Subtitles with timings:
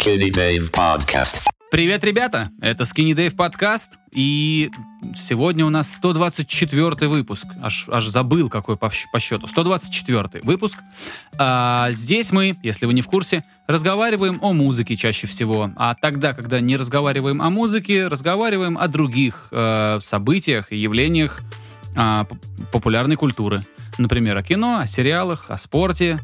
[0.00, 1.42] Skinny Dave Podcast.
[1.70, 2.48] Привет, ребята!
[2.62, 4.70] Это Skinny Dave подкаст, и
[5.14, 7.46] сегодня у нас 124 выпуск.
[7.62, 9.46] Аж, аж забыл, какой по, по счету.
[9.46, 10.78] 124 выпуск.
[11.38, 15.70] А, здесь мы, если вы не в курсе, разговариваем о музыке чаще всего.
[15.76, 21.42] А тогда, когда не разговариваем о музыке, разговариваем о других э, событиях и явлениях
[21.94, 22.26] п-
[22.72, 23.62] популярной культуры.
[24.00, 26.20] Например, о кино, о сериалах, о спорте.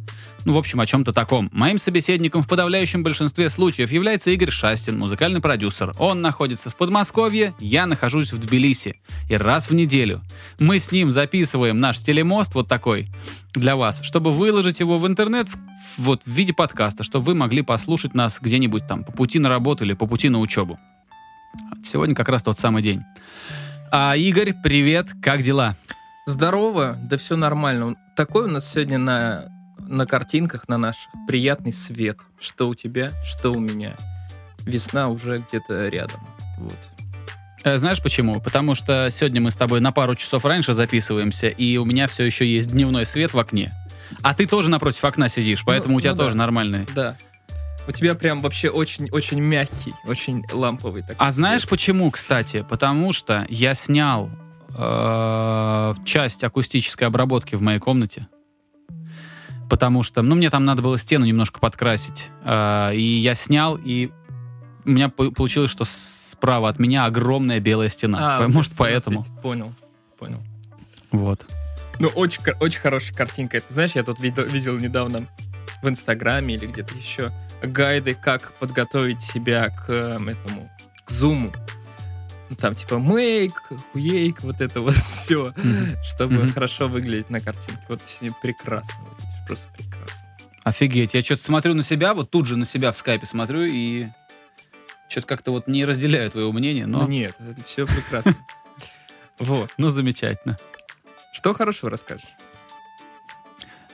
[0.46, 1.50] Ну, в общем, о чем-то таком.
[1.52, 5.93] Моим собеседником в подавляющем большинстве случаев является Игорь Шастин, музыкальный продюсер.
[5.98, 8.98] Он находится в Подмосковье, я нахожусь в Тбилиси.
[9.29, 10.22] И раз в неделю
[10.58, 13.08] мы с ним записываем наш телемост вот такой
[13.53, 15.46] для вас, чтобы выложить его в интернет
[15.98, 19.84] вот в виде подкаста, чтобы вы могли послушать нас где-нибудь там по пути на работу
[19.84, 20.79] или по пути на учебу.
[21.82, 23.03] Сегодня как раз тот самый день.
[23.93, 25.76] А, Игорь, привет, как дела?
[26.29, 27.94] Здорово, да все нормально.
[28.16, 29.44] Такой у нас сегодня на,
[29.79, 32.19] на картинках на наших приятный свет.
[32.41, 33.97] Что у тебя, что у меня.
[34.64, 36.20] Весна уже где-то рядом.
[36.58, 36.77] Вот.
[37.62, 38.41] Э, Знаешь почему?
[38.41, 42.25] Потому что сегодня мы с тобой на пару часов раньше записываемся, и у меня все
[42.25, 43.73] еще есть дневной свет в окне.
[44.23, 46.25] А ты тоже напротив окна сидишь, поэтому Ну, у тебя ну да.
[46.25, 46.86] тоже нормальный.
[46.92, 47.17] Да.
[47.86, 51.17] У тебя прям вообще очень-очень мягкий, очень ламповый такой.
[51.19, 51.70] А знаешь свет.
[51.70, 52.67] почему, кстати?
[52.69, 54.29] Потому что я снял
[54.77, 58.29] э, часть акустической обработки в моей комнате.
[59.69, 62.31] Потому что, ну, мне там надо было стену немножко подкрасить.
[62.45, 64.11] Э, и я снял, и
[64.85, 68.39] у меня по- получилось, что справа от меня огромная белая стена.
[68.39, 69.25] А, Может, поэтому.
[69.25, 69.43] светит.
[69.43, 69.73] Понял,
[70.19, 70.39] понял.
[71.11, 71.45] Вот.
[71.99, 73.57] Ну, очень, очень хорошая картинка.
[73.57, 75.27] Это, знаешь, я тут видел, видел недавно
[75.83, 77.31] в Инстаграме или где-то еще
[77.63, 80.71] гайды, как подготовить себя к эм, этому,
[81.05, 81.53] к зуму.
[82.58, 83.61] Там типа мейк,
[83.92, 85.52] хуейк, вот это вот все,
[86.02, 87.83] чтобы хорошо выглядеть на картинке.
[87.89, 88.02] Вот
[88.41, 90.28] прекрасно выглядишь, просто прекрасно.
[90.62, 94.06] Офигеть, я что-то смотрю на себя, вот тут же на себя в скайпе смотрю и
[95.08, 98.36] что-то как-то вот не разделяю твоего мнения, но Ну нет, это все прекрасно.
[99.39, 99.70] Вот.
[99.77, 100.56] ну замечательно.
[101.30, 102.30] Что хорошего расскажешь?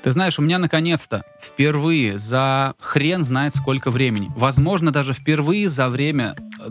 [0.02, 5.88] Ты знаешь, у меня наконец-то впервые за хрен знает сколько времени, возможно, даже впервые за
[5.88, 6.70] время э,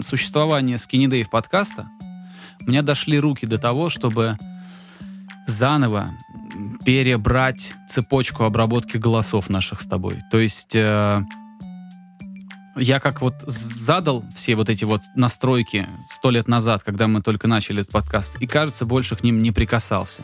[0.00, 1.88] существования Dave подкаста,
[2.60, 4.36] у меня дошли руки до того, чтобы
[5.46, 6.10] заново
[6.84, 10.18] перебрать цепочку обработки голосов наших с тобой.
[10.30, 11.22] То есть э,
[12.76, 17.48] я как вот задал все вот эти вот настройки сто лет назад, когда мы только
[17.48, 20.22] начали этот подкаст, и, кажется, больше к ним не прикасался.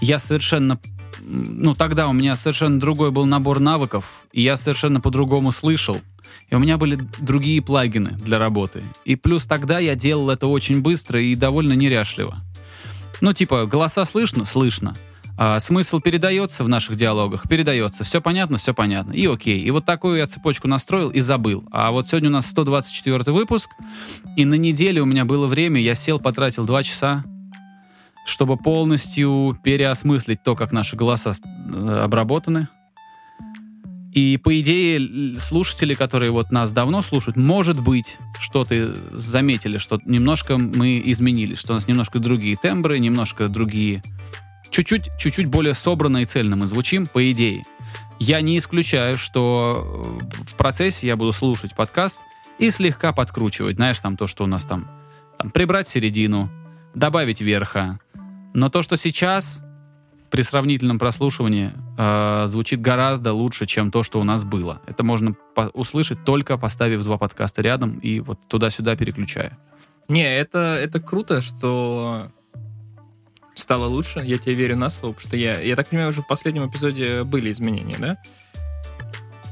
[0.00, 0.78] Я совершенно
[1.26, 6.00] ну, тогда у меня совершенно другой был набор навыков, и я совершенно по-другому слышал.
[6.50, 8.82] И у меня были другие плагины для работы.
[9.04, 12.42] И плюс тогда я делал это очень быстро и довольно неряшливо.
[13.20, 14.44] Ну, типа, голоса слышно?
[14.44, 14.94] Слышно.
[15.36, 17.48] А смысл передается в наших диалогах?
[17.48, 18.04] Передается.
[18.04, 18.58] Все понятно?
[18.58, 19.12] Все понятно.
[19.12, 19.60] И окей.
[19.60, 21.64] И вот такую я цепочку настроил и забыл.
[21.72, 23.70] А вот сегодня у нас 124 выпуск,
[24.36, 27.24] и на неделе у меня было время, я сел, потратил 2 часа,
[28.26, 32.68] чтобы полностью переосмыслить то, как наши голоса э, обработаны.
[34.14, 40.56] И, по идее, слушатели, которые вот нас давно слушают, может быть, что-то заметили, что немножко
[40.56, 44.04] мы изменились, что у нас немножко другие тембры, немножко другие...
[44.70, 47.64] Чуть-чуть, чуть-чуть более собранно и цельно мы звучим, по идее.
[48.20, 52.18] Я не исключаю, что э, в процессе я буду слушать подкаст
[52.60, 53.76] и слегка подкручивать.
[53.76, 54.88] Знаешь, там то, что у нас там,
[55.38, 56.50] там прибрать середину,
[56.94, 57.98] добавить верха.
[58.52, 59.63] Но то, что сейчас
[60.34, 64.82] при сравнительном прослушивании э, звучит гораздо лучше, чем то, что у нас было.
[64.88, 69.56] Это можно по- услышать только поставив два подкаста рядом и вот туда-сюда переключая.
[70.08, 72.32] Не, это, это круто, что
[73.54, 74.22] стало лучше.
[74.24, 77.22] Я тебе верю на слово, потому что я, я так понимаю, уже в последнем эпизоде
[77.22, 78.18] были изменения, да?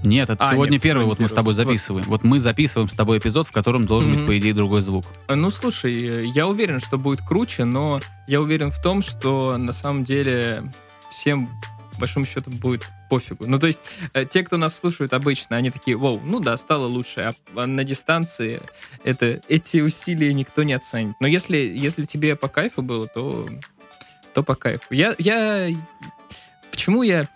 [0.03, 1.37] Нет, это А, сегодня нет, первый, вот мы с первый.
[1.37, 1.57] тобой Вот.
[1.57, 2.07] записываем.
[2.07, 4.27] Вот мы записываем с тобой эпизод, в котором должен быть, Мгм.
[4.29, 5.05] по идее, другой звук.
[5.29, 9.73] Э, Ну, слушай, я уверен, что будет круче, но я уверен в том, что на
[9.73, 10.65] самом деле
[11.11, 11.49] всем,
[11.93, 13.45] по большому счету, будет пофигу.
[13.47, 13.81] Ну, то есть,
[14.15, 17.67] э, те, кто нас слушают обычно, они такие, вау, ну да, стало лучше, а а
[17.67, 18.61] на дистанции
[19.05, 21.15] это, эти усилия никто не оценит.
[21.21, 23.49] Но если, если тебе по кайфу было, то,
[24.35, 24.87] то по кайфу.
[24.95, 25.69] Я, я...
[26.71, 27.29] Почему я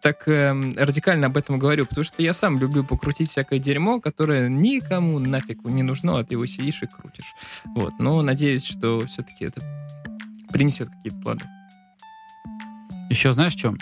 [0.00, 1.86] так эм, радикально об этом говорю?
[1.86, 6.34] Потому что я сам люблю покрутить всякое дерьмо, которое никому нафиг не нужно, а ты
[6.34, 7.34] его сидишь и крутишь.
[7.74, 7.98] Вот.
[7.98, 9.62] Но надеюсь, что все-таки это
[10.52, 11.44] принесет какие-то плоды.
[13.10, 13.74] Еще знаешь, что?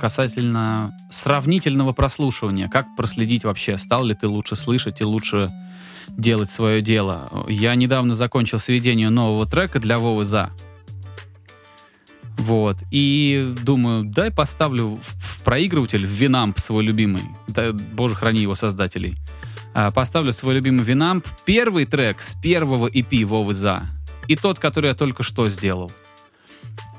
[0.00, 2.68] Касательно сравнительного прослушивания.
[2.68, 5.50] Как проследить вообще, стал ли ты лучше слышать и лучше
[6.08, 7.30] делать свое дело?
[7.48, 10.50] Я недавно закончил сведение нового трека для Вовы За.
[12.40, 12.78] Вот.
[12.90, 17.22] И думаю, дай поставлю в, проигрыватель в Винамп свой любимый.
[17.48, 19.16] Да, боже, храни его создателей.
[19.74, 21.26] А, Поставлю свой любимый Винамп.
[21.44, 23.82] Первый трек с первого EP Вовы За.
[24.26, 25.92] И тот, который я только что сделал.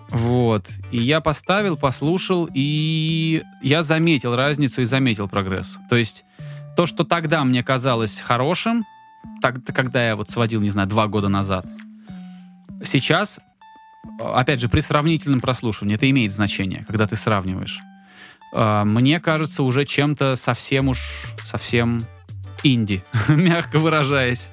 [0.10, 0.70] Вот.
[0.92, 5.80] И я поставил, послушал, и я заметил разницу и заметил прогресс.
[5.90, 6.24] То есть
[6.78, 8.86] то, что тогда мне казалось хорошим,
[9.42, 11.66] так, когда я вот сводил, не знаю, два года назад,
[12.84, 13.40] сейчас,
[14.20, 17.80] опять же, при сравнительном прослушивании, это имеет значение, когда ты сравниваешь.
[18.54, 22.04] А, Мне кажется, уже чем-то совсем уж, совсем
[22.64, 24.52] инди, мягко выражаясь.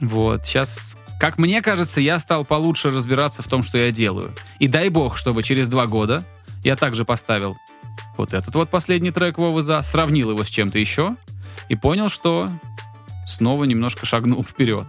[0.00, 4.34] Вот, сейчас, как мне кажется, я стал получше разбираться в том, что я делаю.
[4.58, 6.24] И дай бог, чтобы через два года
[6.62, 7.56] я также поставил
[8.16, 11.16] вот этот вот последний трек Вовы За, сравнил его с чем-то еще
[11.68, 12.48] и понял, что
[13.26, 14.86] снова немножко шагнул вперед.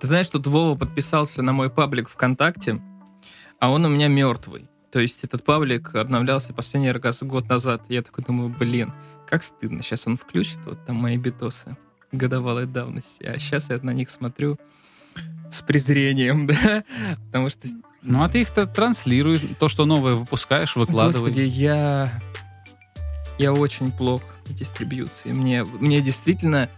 [0.00, 2.80] Ты знаешь, тут Вова подписался на мой паблик ВКонтакте,
[3.60, 4.68] а он у меня мертвый.
[4.90, 7.82] То есть этот паблик обновлялся последний раз год назад.
[7.88, 8.92] Я такой думаю, блин,
[9.26, 9.82] как стыдно.
[9.82, 11.76] Сейчас он включит вот там мои битосы
[12.12, 13.24] годовалой давности.
[13.24, 14.58] А сейчас я на них смотрю
[15.50, 16.84] с презрением, да?
[17.26, 17.68] Потому что,
[18.02, 21.28] Ну а ты их-то транслируй, то, что новое выпускаешь, выкладывай.
[21.28, 22.10] господи, я...
[23.38, 25.32] Я очень плох в дистрибьюции.
[25.32, 26.70] Мне, мне действительно...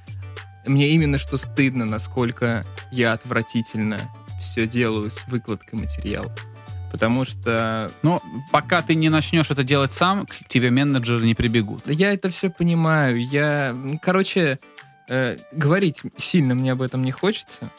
[0.66, 3.98] Мне именно что стыдно, насколько я отвратительно
[4.40, 6.34] все делаю с выкладкой материала.
[6.90, 8.20] Потому что Но
[8.50, 11.88] пока ты не начнешь это делать сам, к тебе менеджеры не прибегут.
[11.88, 13.24] Я это все понимаю.
[13.24, 14.58] Я, короче,
[15.08, 17.70] э, говорить сильно мне об этом не хочется,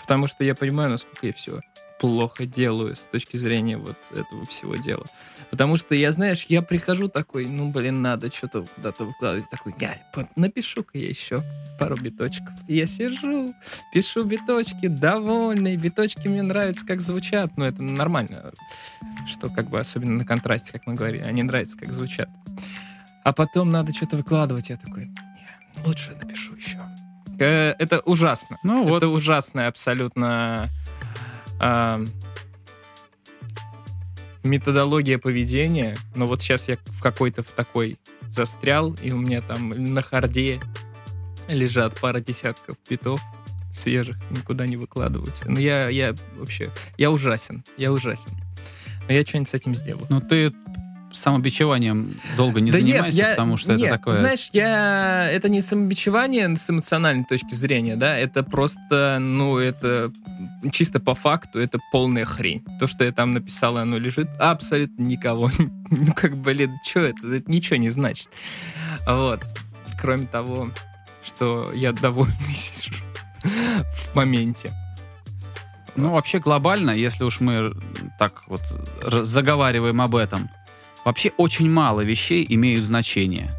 [0.00, 1.60] потому что я понимаю, насколько я все
[1.98, 5.04] плохо делаю с точки зрения вот этого всего дела.
[5.50, 9.50] Потому что я, знаешь, я прихожу такой, ну, блин, надо что-то куда-то выкладывать.
[9.50, 9.96] Такой, я
[10.36, 11.42] напишу-ка я еще
[11.78, 12.54] пару биточков.
[12.66, 13.54] И я сижу,
[13.92, 15.76] пишу биточки, довольный.
[15.76, 17.56] Биточки мне нравятся, как звучат.
[17.56, 18.52] Но это нормально,
[19.26, 22.28] что как бы особенно на контрасте, как мы говорили, они нравятся, как звучат.
[23.24, 24.70] А потом надо что-то выкладывать.
[24.70, 26.78] Я такой, не, лучше напишу еще.
[27.38, 28.58] Э, Это ужасно.
[28.62, 30.68] Ну вот, Это ужасная абсолютно
[31.60, 32.02] а,
[34.42, 35.96] методология поведения.
[36.14, 37.98] Но вот сейчас я в какой-то в такой
[38.28, 40.60] застрял, и у меня там на харде
[41.48, 43.20] лежат пара десятков битов
[43.72, 45.48] свежих, никуда не выкладываются.
[45.48, 48.30] Но я, я вообще, я ужасен, я ужасен.
[49.08, 50.06] Но я что-нибудь с этим сделаю.
[50.10, 50.52] ну ты
[51.12, 54.14] самобичеванием долго не Да нет, занимайся, я- потому что нет, это такое...
[54.14, 60.12] Знаешь, я это не самобичевание с эмоциональной точки зрения, да, это просто, ну, это
[60.70, 62.62] чисто по факту, это полная хрень.
[62.78, 65.50] То, что я там написал, оно лежит, абсолютно никого.
[65.90, 67.26] Ну, как, блин, что это?
[67.26, 68.28] Это ничего не значит.
[69.08, 69.42] Вот.
[69.98, 70.70] Кроме того,
[71.28, 72.94] что я довольный сижу
[73.42, 74.72] в моменте.
[75.96, 77.72] Ну, вообще глобально, если уж мы
[78.18, 78.62] так вот
[79.24, 80.48] заговариваем об этом,
[81.04, 83.50] вообще очень мало вещей имеют значение.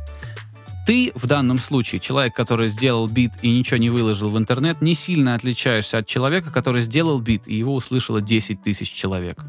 [0.85, 4.95] Ты в данном случае, человек, который сделал бит и ничего не выложил в интернет, не
[4.95, 9.43] сильно отличаешься от человека, который сделал бит, и его услышало 10 тысяч человек.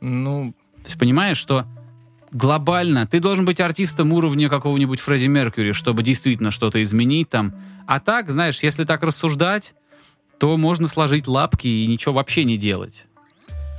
[0.00, 0.52] Ну,
[0.82, 1.64] То есть понимаешь, что
[2.32, 7.54] глобально ты должен быть артистом уровня какого-нибудь Фредди Меркьюри, чтобы действительно что-то изменить там.
[7.86, 9.74] А так, знаешь, если так рассуждать,
[10.38, 13.06] то можно сложить лапки и ничего вообще не делать.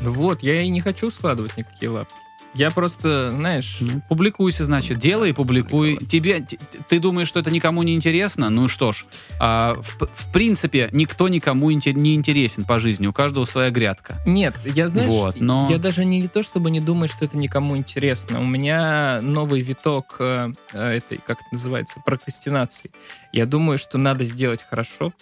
[0.02, 2.16] ну вот, я и не хочу складывать никакие лапки.
[2.54, 5.96] Я просто, знаешь, Ну, публикуйся, значит, делай и публикуй.
[6.06, 6.46] Тебе,
[6.90, 8.50] ты думаешь, что это никому не интересно?
[8.50, 9.06] Ну что ж,
[9.40, 13.08] а, в, в принципе, никто никому инте- не интересен по жизни.
[13.08, 14.22] У каждого своя грядка.
[14.26, 17.78] Нет, я, знаешь, Вот, но- я даже не то, чтобы не думать, что это никому
[17.78, 18.42] интересно.
[18.42, 22.92] У меня новый виток э, э, этой, как это называется, прокрастинации.
[23.32, 25.14] Я думаю, что надо сделать хорошо,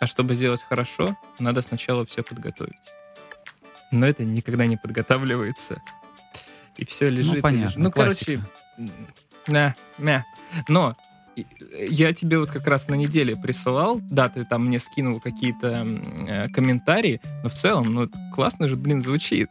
[0.00, 2.72] а чтобы сделать хорошо, надо сначала все подготовить.
[3.90, 5.82] Но это никогда не подготавливается.
[6.78, 7.36] И все лежит.
[7.36, 7.78] и понятно, лежит.
[7.78, 8.48] Ну, классика.
[8.76, 8.92] короче,
[9.46, 10.24] на, на.
[10.68, 10.94] Но
[11.88, 15.86] я тебе вот как раз на неделе присылал, да, ты там мне скинул какие-то
[16.26, 19.48] э, комментарии, но в целом, ну, классно же, блин, звучит.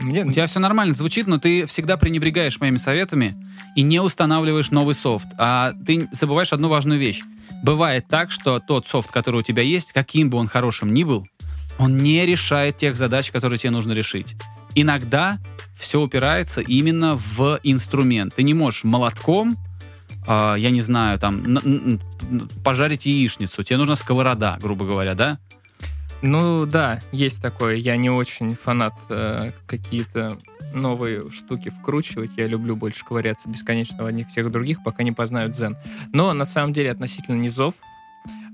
[0.00, 3.36] Мне, У тебя все нормально звучит, но ты всегда пренебрегаешь моими советами
[3.76, 5.28] и не устанавливаешь новый софт.
[5.38, 7.22] А ты забываешь одну важную вещь.
[7.62, 11.26] Бывает так, что тот софт, который у тебя есть, каким бы он хорошим ни был,
[11.78, 14.36] он не решает тех задач, которые тебе нужно решить.
[14.74, 15.38] Иногда
[15.76, 18.34] все упирается именно в инструмент.
[18.34, 19.56] Ты не можешь молотком,
[20.26, 21.98] а, я не знаю, там,
[22.64, 23.62] пожарить яичницу.
[23.62, 25.38] Тебе нужна сковорода, грубо говоря, да?
[26.22, 27.76] Ну да, есть такое.
[27.76, 30.38] Я не очень фанат э, какие-то
[30.72, 32.30] новые штуки вкручивать.
[32.36, 35.76] Я люблю больше ковыряться бесконечно в одних всех других, пока не познаю дзен.
[36.12, 37.74] Но на самом деле относительно низов,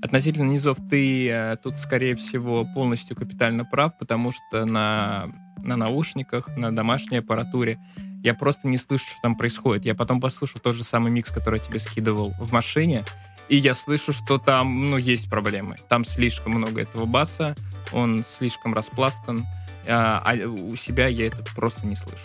[0.01, 6.55] относительно низов ты э, тут, скорее всего, полностью капитально прав, потому что на, на наушниках,
[6.57, 7.79] на домашней аппаратуре
[8.23, 9.85] я просто не слышу, что там происходит.
[9.85, 13.03] Я потом послушал тот же самый микс, который я тебе скидывал в машине,
[13.49, 15.75] И я слышу, что там, ну, есть проблемы.
[15.89, 17.55] Там слишком много этого баса,
[17.91, 19.45] он слишком распластан,
[19.87, 22.23] а, а у себя я это просто не слышу.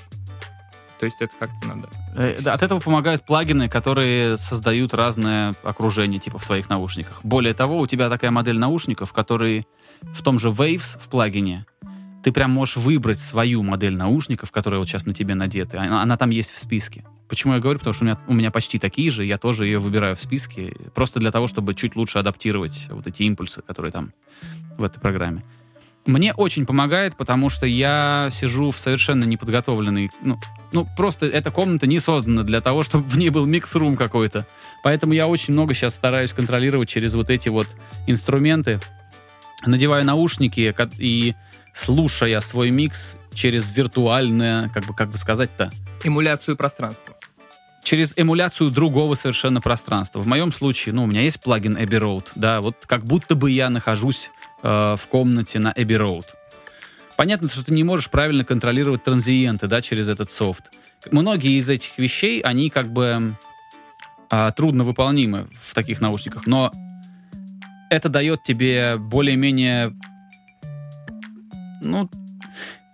[0.98, 1.88] То есть это как-то надо.
[2.16, 7.20] Э, да, от этого помогают плагины, которые создают разное окружение, типа в твоих наушниках.
[7.22, 9.66] Более того, у тебя такая модель наушников, которые
[10.02, 11.66] в том же Waves в плагине,
[12.22, 15.76] ты прям можешь выбрать свою модель наушников, которая вот сейчас на тебе надеты.
[15.76, 17.04] Она, она там есть в списке.
[17.28, 17.78] Почему я говорю?
[17.78, 20.74] Потому что у меня, у меня почти такие же, я тоже ее выбираю в списке,
[20.94, 24.12] просто для того, чтобы чуть лучше адаптировать вот эти импульсы, которые там
[24.76, 25.44] в этой программе.
[26.06, 30.10] Мне очень помогает, потому что я сижу в совершенно неподготовленной...
[30.22, 30.38] Ну,
[30.72, 34.46] ну, просто эта комната не создана для того, чтобы в ней был микс-рум какой-то.
[34.82, 37.68] Поэтому я очень много сейчас стараюсь контролировать через вот эти вот
[38.06, 38.80] инструменты.
[39.64, 41.34] Надеваю наушники и
[41.72, 45.72] слушая свой микс через виртуальное, как бы, как бы сказать-то...
[46.04, 47.16] Эмуляцию пространства
[47.86, 50.18] через эмуляцию другого совершенно пространства.
[50.18, 53.48] В моем случае, ну, у меня есть плагин Abbey Road, да, вот как будто бы
[53.48, 54.32] я нахожусь
[54.64, 56.24] э, в комнате на Abbey Road.
[57.16, 60.72] Понятно, что ты не можешь правильно контролировать транзиенты, да, через этот софт.
[61.12, 63.36] Многие из этих вещей, они как бы
[64.30, 66.72] э, трудно выполнимы в таких наушниках, но
[67.88, 69.94] это дает тебе более-менее,
[71.82, 72.10] ну,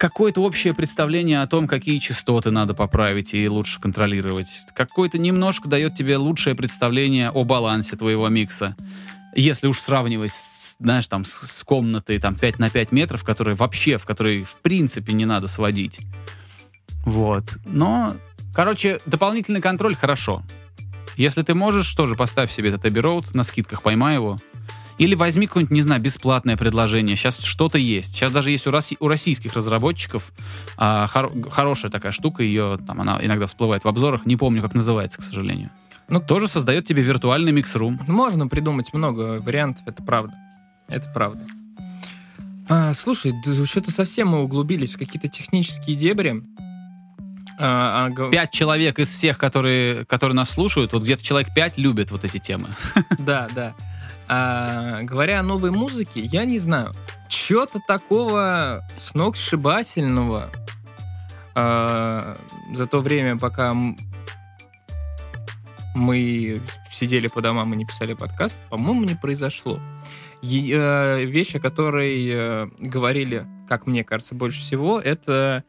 [0.02, 4.64] какое-то общее представление о том, какие частоты надо поправить и лучше контролировать.
[4.74, 8.74] Какое-то немножко дает тебе лучшее представление о балансе твоего микса.
[9.36, 10.34] Если уж сравнивать,
[10.80, 14.56] знаешь, там, с, с комнатой там, 5 на 5 метров, которые вообще, в которые в
[14.56, 16.00] принципе не надо сводить.
[17.04, 17.44] Вот.
[17.64, 18.16] Но,
[18.52, 20.42] короче, дополнительный контроль хорошо.
[21.16, 24.36] Если ты можешь, тоже поставь себе этот Abbey Road, на скидках поймай его.
[25.02, 27.16] Или возьми какое-нибудь, не знаю, бесплатное предложение.
[27.16, 28.14] Сейчас что-то есть.
[28.14, 30.32] Сейчас даже есть у, россий, у российских разработчиков
[30.76, 32.44] а, хор, хорошая такая штука.
[32.44, 34.26] Ее там она иногда всплывает в обзорах.
[34.26, 35.70] Не помню, как называется, к сожалению.
[36.08, 38.00] Ну, тоже создает тебе виртуальный микс-рум.
[38.06, 40.34] Можно придумать много вариантов, это правда.
[40.86, 41.44] Это правда.
[42.68, 43.32] А, слушай,
[43.64, 46.44] что-то совсем мы углубились в какие-то технические дебри.
[47.58, 52.12] А, а, пять человек из всех, которые, которые нас слушают, вот где-то человек пять любят
[52.12, 52.68] вот эти темы.
[53.18, 53.74] Да, да.
[54.34, 56.94] А, говоря о новой музыке, я не знаю,
[57.28, 60.50] чего-то такого сногсшибательного
[61.54, 62.38] а,
[62.72, 63.76] за то время, пока
[65.94, 69.78] мы сидели по домам и не писали подкаст, по-моему, не произошло.
[70.40, 75.62] И, э, вещь, о которой э, говорили, как мне кажется, больше всего, это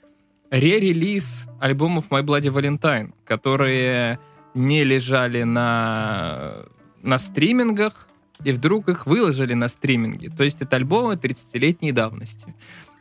[0.51, 4.19] ре-релиз альбомов My Bloody Valentine, которые
[4.53, 6.63] не лежали на,
[7.01, 8.07] на стримингах,
[8.43, 10.29] и вдруг их выложили на стриминге.
[10.29, 12.53] То есть это альбомы 30-летней давности.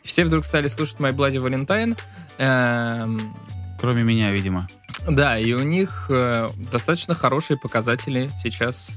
[0.02, 1.98] Все вдруг стали слушать My Bloody Valentine.
[2.38, 3.34] Эм...
[3.78, 4.68] Кроме меня, видимо.
[5.08, 8.92] Да, и у них э, достаточно хорошие показатели сейчас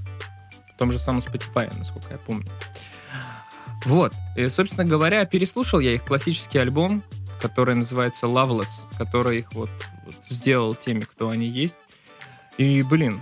[0.74, 2.48] в том же самом Spotify, насколько я помню.
[3.86, 4.14] Вот.
[4.36, 7.04] И, собственно говоря, переслушал я их классический альбом,
[7.40, 9.70] который называется Loveless, который их вот,
[10.06, 11.80] вот сделал теми, кто они есть.
[12.58, 13.22] И, блин,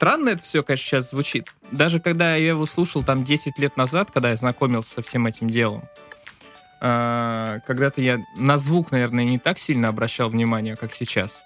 [0.00, 1.52] странно это все, конечно, сейчас звучит.
[1.70, 5.50] Даже когда я его слушал там 10 лет назад, когда я знакомился со всем этим
[5.50, 5.82] делом,
[6.80, 11.42] э, когда-то я на звук, наверное, не так сильно обращал внимание, как сейчас.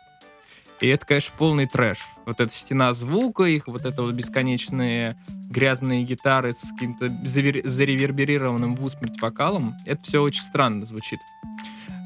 [0.81, 1.99] И это, конечно, полный трэш.
[2.27, 5.17] Вот эта стена звука, их вот это вот бесконечные
[5.51, 11.19] грязные гитары с каким-то зареверберированным в усмерть вокалом, это все очень странно звучит.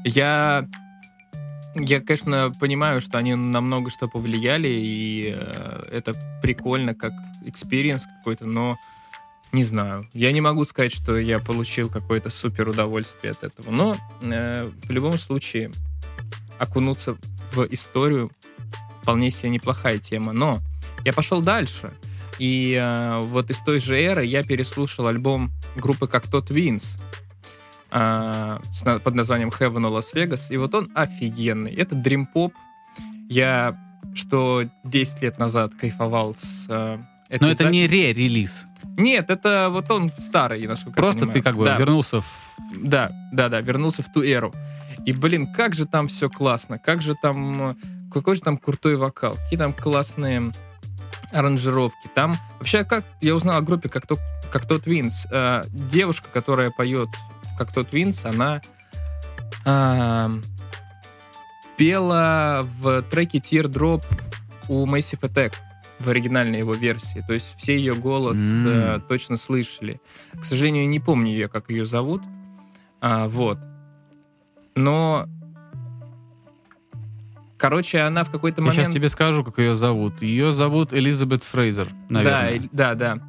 [0.03, 0.67] Я
[1.75, 7.13] я, конечно, понимаю, что они на много что повлияли, и э, это прикольно как
[7.45, 8.77] experience какой-то, но
[9.51, 10.07] не знаю.
[10.13, 13.71] Я не могу сказать, что я получил какое-то супер удовольствие от этого.
[13.71, 15.71] Но э, в любом случае
[16.59, 17.17] окунуться
[17.51, 18.31] в историю
[19.01, 20.33] вполне себе неплохая тема.
[20.33, 20.59] Но
[21.03, 21.91] я пошел дальше.
[22.37, 26.97] И э, вот из той же эры я переслушал альбом группы как тот Винс
[27.91, 28.61] а,
[29.03, 30.51] под названием Heaven of Las Vegas.
[30.53, 31.73] И вот он офигенный.
[31.73, 32.53] Это Dream Pop.
[33.29, 33.77] Я
[34.13, 36.97] что 10 лет назад кайфовал с э,
[37.29, 37.73] этой Но это записи.
[37.73, 38.67] не ре-релиз.
[38.97, 41.43] Нет, это вот он старый, насколько Просто я понимаю.
[41.43, 41.77] ты как бы да.
[41.77, 42.25] вернулся в...
[42.75, 44.53] Да, да, да, вернулся в ту эру.
[45.05, 47.77] И, блин, как же там все классно, как же там...
[48.11, 50.51] Какой же там крутой вокал, какие там классные
[51.31, 52.09] аранжировки.
[52.15, 54.17] Там вообще, как я узнал о группе как то,
[54.51, 57.09] как тот Винс, э, девушка, которая поет
[57.59, 58.61] как тот Винс, она
[59.65, 60.29] э,
[61.77, 64.03] пела в треке Teardrop
[64.69, 65.55] у Massive Attack
[65.99, 67.21] в оригинальной его версии.
[67.27, 68.67] То есть все ее голос mm.
[68.67, 69.99] э, точно слышали.
[70.39, 72.23] К сожалению, не помню ее, как ее зовут.
[73.01, 73.59] А, вот.
[74.75, 75.27] Но
[77.57, 78.85] Короче, она в какой-то Я момент...
[78.85, 80.21] сейчас тебе скажу, как ее зовут.
[80.21, 82.51] Ее зовут Элизабет Фрейзер, Да, наверное.
[82.51, 83.19] и- да, да.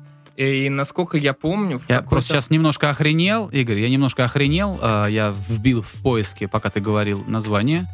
[0.40, 1.82] И, насколько я помню...
[1.87, 4.78] Я просто сейчас немножко охренел, Игорь, я немножко охренел.
[4.80, 7.87] а, Я вбил в поиске, пока ты говорил название,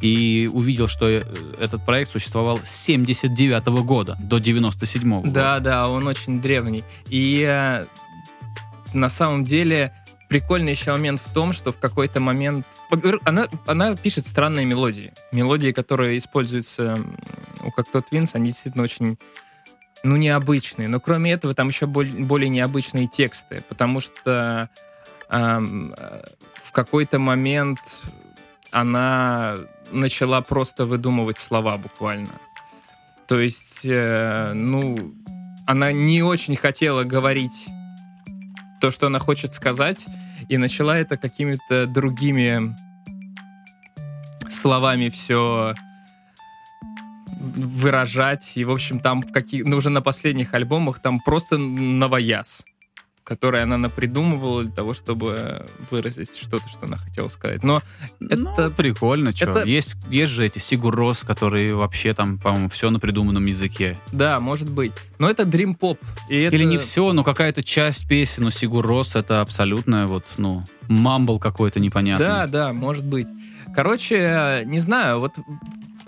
[0.00, 1.22] и увидел, что э,
[1.60, 5.30] этот проект существовал с 79 года до 97 года.
[5.30, 6.82] Да, да, он очень древний.
[7.10, 7.84] И э,
[8.94, 9.92] на самом деле
[10.30, 12.66] прикольный еще момент в том, что в какой-то момент...
[13.24, 15.12] Она, она пишет странные мелодии.
[15.30, 16.98] Мелодии, которые используются
[17.62, 19.18] у как тот Винс, они действительно очень
[20.04, 20.88] ну, необычные.
[20.88, 24.68] Но кроме этого, там еще более необычные тексты, потому что
[25.28, 25.94] эм,
[26.54, 27.78] в какой-то момент
[28.70, 29.56] она
[29.90, 32.32] начала просто выдумывать слова буквально.
[33.26, 35.14] То есть, э, ну,
[35.66, 37.68] она не очень хотела говорить
[38.80, 40.06] то, что она хочет сказать,
[40.48, 42.74] и начала это какими-то другими
[44.50, 45.74] словами все
[47.42, 48.52] выражать.
[48.56, 52.62] И, в общем, там в каких, ну, уже на последних альбомах там просто новояз,
[53.24, 57.62] который она напридумывала для того, чтобы выразить что-то, что она хотела сказать.
[57.62, 57.82] Но
[58.20, 59.50] Ну, это прикольно, что.
[59.50, 63.98] это- Есть, есть же эти Сигурос, которые вообще там, по-моему, все на придуманном языке.
[64.12, 64.92] Да, может быть.
[65.18, 65.98] Но это Dream Pop.
[66.28, 66.56] И это...
[66.56, 71.78] Или не все, но какая-то часть песен у Сигурос это абсолютно вот, ну, мамбл какой-то
[71.80, 72.26] непонятный.
[72.26, 73.26] Да, да, может быть.
[73.74, 75.32] Короче, не знаю, вот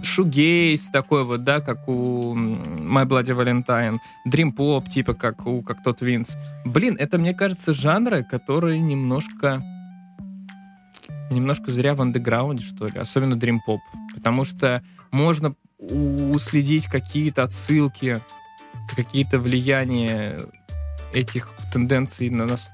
[0.04, 3.99] шугейс такой вот, да, как у My Bloody Valentine,
[4.54, 6.37] Pop, типа как у как тот Винс.
[6.64, 9.62] Блин, это, мне кажется, жанры, которые немножко
[11.30, 13.78] немножко зря в андеграунде, что ли, особенно Pop.
[14.14, 18.23] Потому что можно уследить какие-то отсылки,
[18.94, 20.40] какие-то влияния
[21.12, 22.73] этих тенденций на нас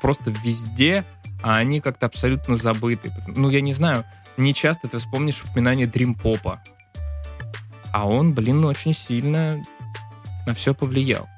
[0.00, 1.04] просто везде,
[1.42, 3.12] а они как-то абсолютно забыты.
[3.28, 4.04] Ну, я не знаю,
[4.36, 6.62] не часто ты вспомнишь упоминание дрим-попа.
[7.92, 9.62] А он, блин, очень сильно
[10.46, 11.28] на все повлиял.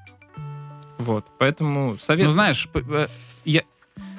[0.98, 2.26] Вот, поэтому совет...
[2.26, 3.06] Ну, знаешь, э,
[3.44, 3.62] я-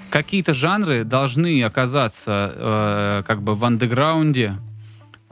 [0.09, 4.57] какие-то жанры должны оказаться э, как бы в андеграунде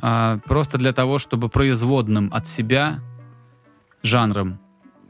[0.01, 2.99] э, просто для того, чтобы производным от себя
[4.04, 4.60] жанром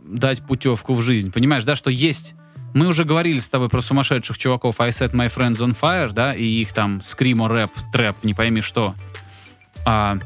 [0.04, 1.32] дать путевку в жизнь.
[1.32, 2.36] Понимаешь, да, что есть...
[2.74, 6.34] Мы уже говорили с тобой про сумасшедших чуваков I Set My Friends on Fire, да,
[6.34, 8.96] и их там скримо, рэп, трэп, не пойми что.
[9.86, 10.18] А,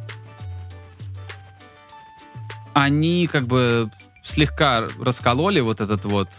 [2.74, 3.90] они как бы
[4.24, 6.30] слегка раскололи вот этот вот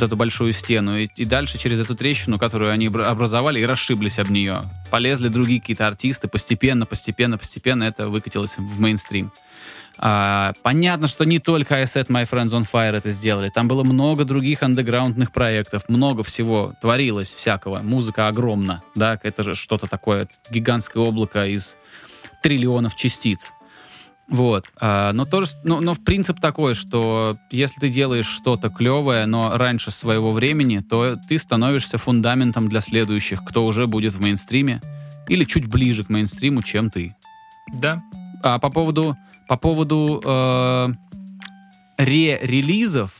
[0.00, 3.66] вот эту большую стену, и, и дальше через эту трещину, которую они обра- образовали, и
[3.66, 4.62] расшиблись об нее.
[4.90, 9.32] Полезли другие какие-то артисты, постепенно, постепенно, постепенно это выкатилось в мейнстрим.
[9.98, 13.50] А, понятно, что не только I Set My Friends on Fire это сделали.
[13.50, 17.80] Там было много других андеграундных проектов, много всего творилось всякого.
[17.80, 21.76] Музыка огромна, да, это же что-то такое, это гигантское облако из
[22.42, 23.52] триллионов частиц.
[24.30, 24.66] Вот.
[24.80, 29.90] А, но, тоже, но, но принцип такой, что если ты делаешь что-то клевое, но раньше
[29.90, 34.80] своего времени, то ты становишься фундаментом для следующих, кто уже будет в мейнстриме
[35.28, 37.14] или чуть ближе к мейнстриму, чем ты.
[37.72, 38.02] Да,
[38.42, 39.16] А по поводу,
[39.48, 40.88] по поводу э,
[41.98, 43.19] ре-релизов,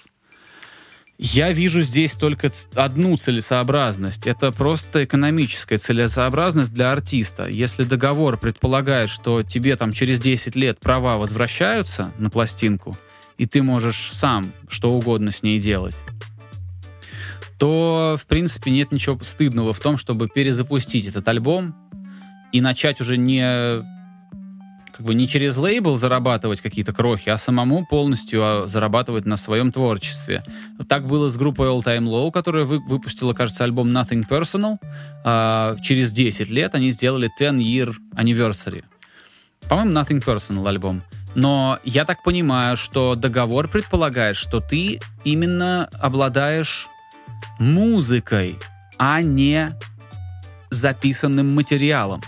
[1.22, 4.26] я вижу здесь только одну целесообразность.
[4.26, 7.46] Это просто экономическая целесообразность для артиста.
[7.46, 12.96] Если договор предполагает, что тебе там через 10 лет права возвращаются на пластинку,
[13.36, 15.96] и ты можешь сам что угодно с ней делать,
[17.58, 21.76] то, в принципе, нет ничего стыдного в том, чтобы перезапустить этот альбом
[22.50, 23.84] и начать уже не
[25.00, 29.72] как бы не через лейбл зарабатывать какие-то крохи, а самому полностью а, зарабатывать на своем
[29.72, 30.44] творчестве.
[30.90, 34.76] Так было с группой All Time Low, которая вы- выпустила, кажется, альбом Nothing Personal.
[35.24, 38.84] А, через 10 лет они сделали 10 Year Anniversary.
[39.70, 41.02] По-моему, Nothing Personal альбом.
[41.34, 46.88] Но я так понимаю, что договор предполагает, что ты именно обладаешь
[47.58, 48.58] музыкой,
[48.98, 49.74] а не
[50.68, 52.20] записанным материалом.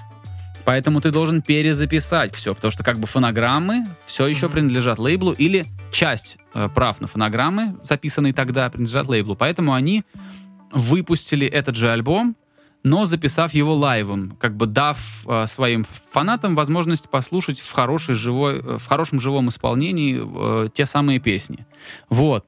[0.65, 5.67] Поэтому ты должен перезаписать все, потому что как бы фонограммы все еще принадлежат лейблу или
[5.91, 9.35] часть э, прав на фонограммы, записанные тогда, принадлежат лейблу.
[9.37, 10.05] Поэтому они
[10.73, 12.37] выпустили этот же альбом,
[12.85, 18.59] но записав его лайвом, как бы дав э, своим фанатам возможность послушать в, хорошей живой,
[18.59, 21.67] э, в хорошем живом исполнении э, те самые песни.
[22.09, 22.45] Вот.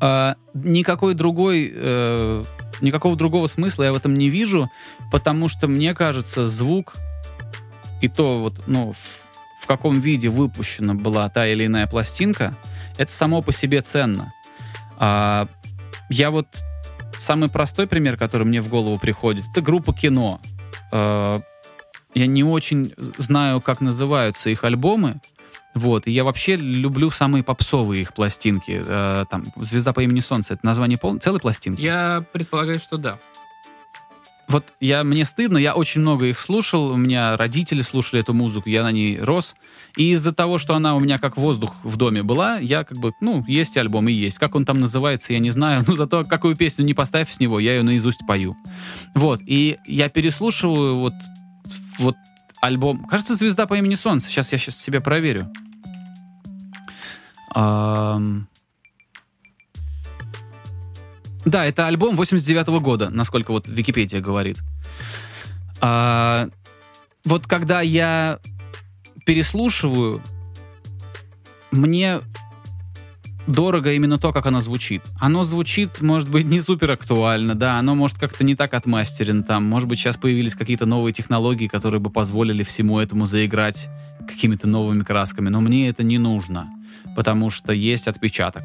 [0.00, 2.44] А, никакой другой, э,
[2.82, 4.70] никакого другого смысла я в этом не вижу,
[5.10, 6.94] потому что мне кажется, звук
[8.00, 9.24] и то вот, ну, в,
[9.62, 12.56] в каком виде выпущена была та или иная пластинка,
[12.98, 14.32] это само по себе ценно.
[14.98, 15.48] А,
[16.10, 16.46] я вот
[17.18, 20.40] самый простой пример, который мне в голову приходит, это группа кино.
[20.90, 21.40] Э,
[22.14, 25.20] я не очень знаю, как называются их альбомы.
[25.74, 28.82] Вот, и я вообще люблю самые попсовые их пластинки.
[28.84, 31.18] Э, там «Звезда по имени Солнце»— это название пол...
[31.18, 31.82] целой пластинки?
[31.82, 33.18] Я предполагаю, что да.
[34.48, 38.68] Вот я, мне стыдно, я очень много их слушал, у меня родители слушали эту музыку,
[38.68, 39.54] я на ней рос.
[39.96, 43.14] И из-за того, что она у меня как воздух в доме была, я как бы,
[43.22, 44.38] ну, есть альбом и есть.
[44.38, 47.58] Как он там называется, я не знаю, но зато какую песню не поставь с него,
[47.60, 48.54] я ее наизусть пою.
[49.14, 51.14] Вот, и я переслушиваю вот,
[51.98, 52.16] вот
[52.62, 55.52] альбом, кажется, «Звезда по имени Солнце», сейчас я сейчас себе проверю.
[57.54, 58.48] Ам,
[61.44, 64.58] Да, это альбом 89 года, насколько вот Википедия говорит.
[65.80, 66.48] А,
[67.24, 68.38] вот когда я
[69.26, 70.22] переслушиваю,
[71.72, 72.20] мне
[73.46, 75.02] дорого именно то, как оно звучит.
[75.20, 79.64] Оно звучит, может быть, не супер актуально, да, оно может как-то не так отмастерен там,
[79.64, 83.88] может быть, сейчас появились какие-то новые технологии, которые бы позволили всему этому заиграть
[84.26, 86.68] какими-то новыми красками, но мне это не нужно,
[87.16, 88.64] потому что есть отпечаток,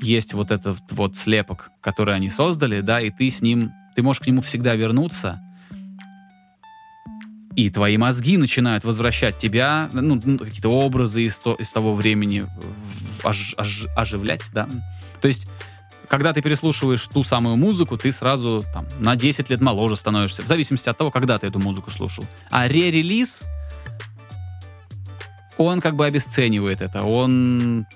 [0.00, 4.20] есть вот этот вот слепок, который они создали, да, и ты с ним, ты можешь
[4.20, 5.40] к нему всегда вернуться,
[7.58, 12.46] и твои мозги начинают возвращать тебя, ну, ну, какие-то образы из, то- из того времени
[13.24, 14.68] ож- ож- оживлять, да.
[15.20, 15.48] То есть,
[16.06, 20.46] когда ты переслушиваешь ту самую музыку, ты сразу там на 10 лет моложе становишься, в
[20.46, 22.24] зависимости от того, когда ты эту музыку слушал.
[22.48, 23.42] А ре-релиз,
[25.56, 27.86] он как бы обесценивает это, он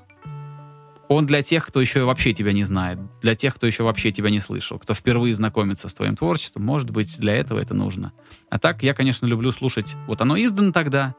[1.15, 4.31] он для тех, кто еще вообще тебя не знает, для тех, кто еще вообще тебя
[4.31, 8.13] не слышал, кто впервые знакомится с твоим творчеством, может быть, для этого это нужно.
[8.51, 11.15] А так, я, конечно, люблю слушать, вот оно издано тогда,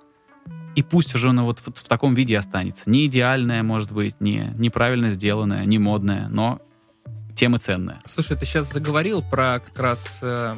[0.75, 2.89] и пусть уже оно вот в, в таком виде останется.
[2.89, 6.61] Не идеальное, может быть, не неправильно сделанное, не модное, но
[7.35, 7.99] тем и ценное.
[8.05, 10.55] Слушай, ты сейчас заговорил про как раз э,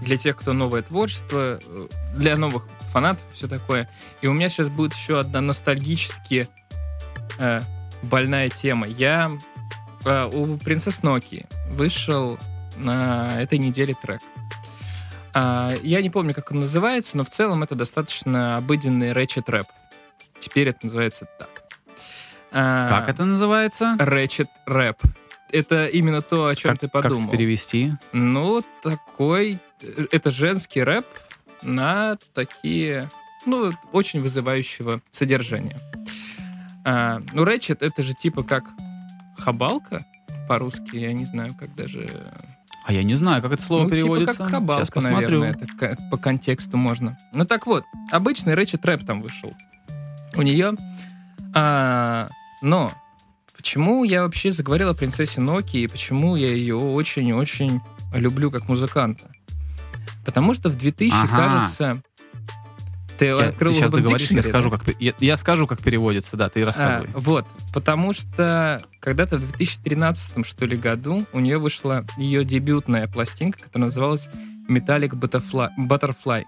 [0.00, 3.88] для тех, кто новое творчество, э, для новых фанатов, все такое.
[4.20, 6.48] И у меня сейчас будет еще одна ностальгически
[7.38, 7.62] э,
[8.02, 8.86] больная тема.
[8.86, 9.32] Я
[10.04, 12.38] э, у принцесс Ноки вышел
[12.76, 14.20] на этой неделе трек.
[15.34, 19.66] А, я не помню, как он называется, но в целом это достаточно обыденный рэчет рэп.
[20.38, 21.64] Теперь это называется так.
[22.52, 23.96] А, Как это называется?
[23.98, 24.96] Рэчет рэп.
[25.50, 27.30] Это именно то, о чем как, ты как подумал.
[27.30, 27.92] перевести?
[28.12, 29.58] Ну, такой...
[29.82, 31.06] э, Это женский рэп
[31.62, 33.10] на такие,
[33.46, 35.78] ну, очень вызывающего содержания.
[36.90, 38.64] А, ну, рэчет— это же типа как
[39.36, 40.06] хабалка
[40.48, 42.32] по-русски, я не знаю, как даже...
[42.86, 44.32] А я не знаю, как это слово ну, переводится.
[44.32, 45.40] Типа как хабалка, Сейчас посмотрю.
[45.40, 47.18] наверное, это по контексту можно.
[47.34, 49.52] Ну, так вот, обычный рэчет рэп там вышел.
[50.34, 50.72] У нее...
[51.54, 52.28] А,
[52.62, 52.94] но
[53.54, 57.82] почему я вообще заговорил о принцессе Ноки и почему я ее очень-очень
[58.14, 59.30] люблю как музыканта?
[60.24, 61.36] Потому что в 2000, Ага.
[61.36, 62.02] кажется...
[63.18, 66.48] Ты Я- открыл ты сейчас договоришь, я скажу, как, я, я скажу, как переводится, да,
[66.48, 67.08] ты рассказывай.
[67.12, 73.08] А, вот, потому что когда-то в 2013 что ли году у нее вышла ее дебютная
[73.08, 74.28] пластинка, которая называлась
[74.68, 75.70] Metallic Butterfly.
[75.78, 76.44] Butterfly.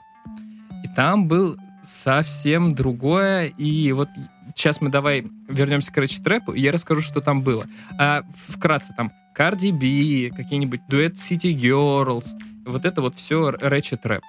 [0.84, 4.08] И там был совсем другое, и вот
[4.54, 7.66] сейчас мы давай вернемся к рэчет рэпу, и я расскажу, что там было.
[7.98, 12.26] А вкратце там Cardi B, какие-нибудь дуэт City Girls,
[12.66, 14.22] вот это вот все рэчет рэп.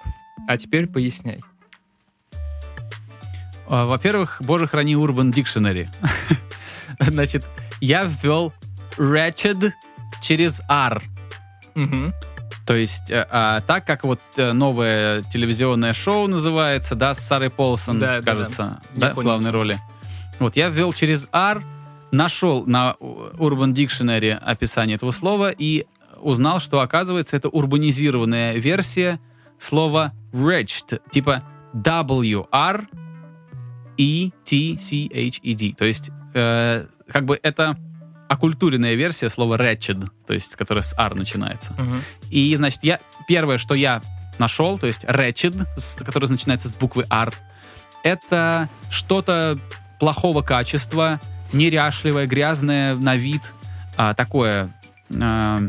[0.48, 1.40] А теперь поясняй.
[3.72, 5.88] А, Во-первых, боже храни Urban Dictionary.
[7.00, 7.42] Значит,
[7.80, 8.52] я ввел
[8.98, 9.70] Ratchet
[10.20, 11.02] через R.
[11.74, 12.12] Мгм.
[12.66, 17.48] То есть, э, а, так как вот э, новое телевизионное шоу называется, да, с Сарой
[17.48, 19.08] Полсон, Да, кажется, да.
[19.08, 19.80] Да, в главной роли.
[20.38, 21.62] Вот я ввел через R,
[22.10, 25.86] нашел на Urban Dictionary описание этого слова и
[26.20, 29.18] узнал, что, оказывается, это урбанизированная версия
[29.56, 31.42] слова wretched, типа
[31.74, 32.86] W-R
[33.96, 35.74] E-T-C-H-E-D.
[35.76, 37.76] То есть, э, как бы это
[38.28, 41.74] оккультуренная версия слова wretched, то есть, которая с R начинается.
[41.74, 42.00] Мгм.
[42.30, 44.00] И, значит, я первое, что я
[44.38, 45.66] нашел, то есть wretched,
[46.04, 47.34] который начинается с буквы R,
[48.02, 49.58] это что-то
[50.00, 51.20] плохого качества,
[51.52, 53.52] неряшливое, грязное на вид,
[53.96, 54.74] а, такое,
[55.20, 55.60] а,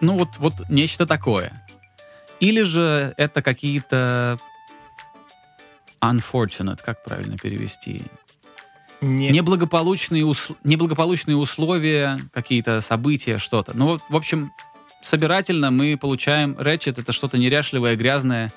[0.00, 1.52] ну вот, вот нечто такое.
[2.40, 4.38] Или же это какие-то
[6.00, 8.02] unfortunate, как правильно перевести?
[9.00, 13.76] Не- Неблагополучные, ус- неблагополучные условия, какие-то события, что-то.
[13.76, 14.50] Ну, вот, в общем,
[15.02, 18.52] собирательно мы получаем Ratchet, это что-то неряшливое, грязное,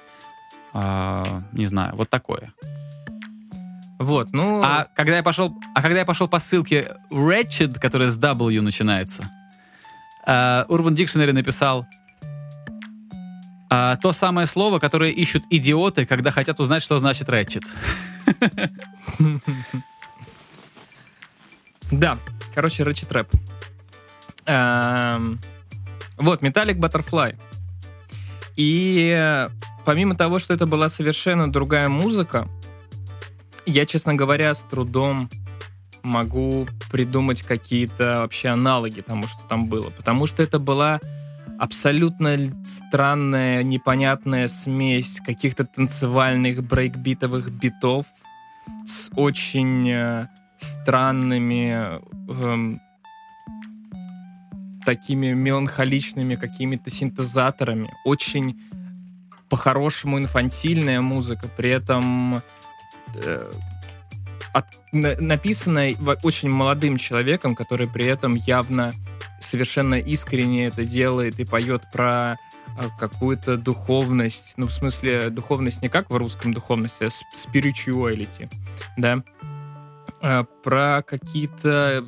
[0.74, 2.54] а, не знаю, вот такое.
[4.00, 4.62] Вот, ну...
[4.64, 9.30] А когда я пошел, а когда я пошел по ссылке Wretched, которая с W начинается,
[10.26, 11.86] а, Urban Dictionary написал
[13.74, 17.64] А, то самое слово, которое ищут идиоты, когда хотят узнать, что значит рэчет.
[21.90, 22.18] Да,
[22.54, 23.30] короче, Ratchet Рэп.
[24.46, 25.40] Эм,
[26.18, 27.38] Вот, Metallic Butterfly.
[28.58, 29.50] И э,
[29.86, 32.48] помимо того, что это была совершенно другая музыка,
[33.66, 35.30] я, честно говоря, с трудом
[36.04, 39.90] могу придумать какие-то вообще аналоги тому, что там было.
[39.92, 41.00] Потому что это была
[41.62, 48.08] абсолютно странная, непонятная смесь каких-то танцевальных брейкбитовых битов
[48.84, 52.02] с очень э, странными
[52.42, 52.82] эм,
[54.84, 57.94] такими меланхоличными какими-то синтезаторами.
[58.06, 58.60] Очень
[59.48, 62.42] по-хорошему инфантильная музыка, при этом
[63.14, 63.52] э,
[64.54, 68.94] от- на- написанная очень молодым человеком, который при этом явно
[69.52, 75.90] совершенно искренне это делает и поет про э, какую-то духовность, ну, в смысле, духовность не
[75.90, 78.50] как в русском духовности, а spirituality,
[78.98, 79.24] да,
[80.22, 82.06] Э, про какие-то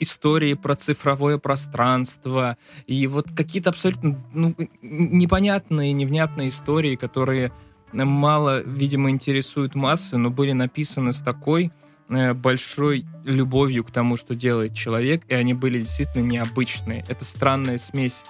[0.00, 2.56] истории про цифровое пространство
[2.86, 7.52] и вот какие-то абсолютно ну, непонятные, невнятные истории, которые
[7.92, 11.70] мало, видимо, интересуют массы, но были написаны с такой
[12.08, 17.04] большой любовью к тому, что делает человек, и они были действительно необычные.
[17.08, 18.24] Это странная смесь.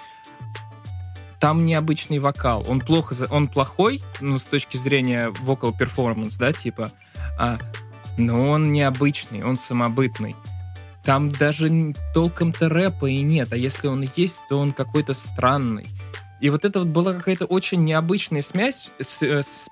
[1.41, 2.65] Там необычный вокал.
[2.69, 6.93] Он плохо, он плохой, ну, с точки зрения vocal performance, да, типа,
[7.39, 7.59] а,
[8.17, 10.37] но он необычный, он самобытный.
[11.05, 15.87] Там даже толком-то рэпа и нет, а если он есть, то он какой-то странный.
[16.41, 19.69] И вот это вот была какая-то очень необычная смесь, с- э, с-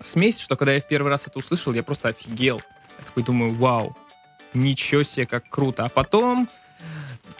[0.00, 2.60] смесь, что когда я в первый раз это услышал, я просто офигел.
[2.98, 3.96] Я такой думаю, вау,
[4.54, 5.84] ничего себе, как круто.
[5.84, 6.48] А потом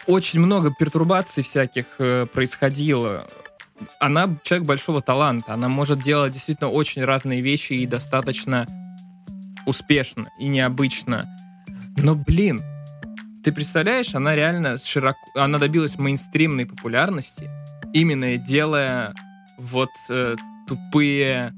[0.07, 3.27] очень много пертурбаций всяких э, происходило.
[3.99, 8.67] Она человек большого таланта, она может делать действительно очень разные вещи и достаточно
[9.65, 11.27] успешно и необычно.
[11.97, 12.61] Но, блин,
[13.43, 15.19] ты представляешь, она реально широко...
[15.35, 17.49] Она добилась мейнстримной популярности,
[17.93, 19.13] именно делая
[19.57, 20.35] вот э,
[20.67, 21.53] тупые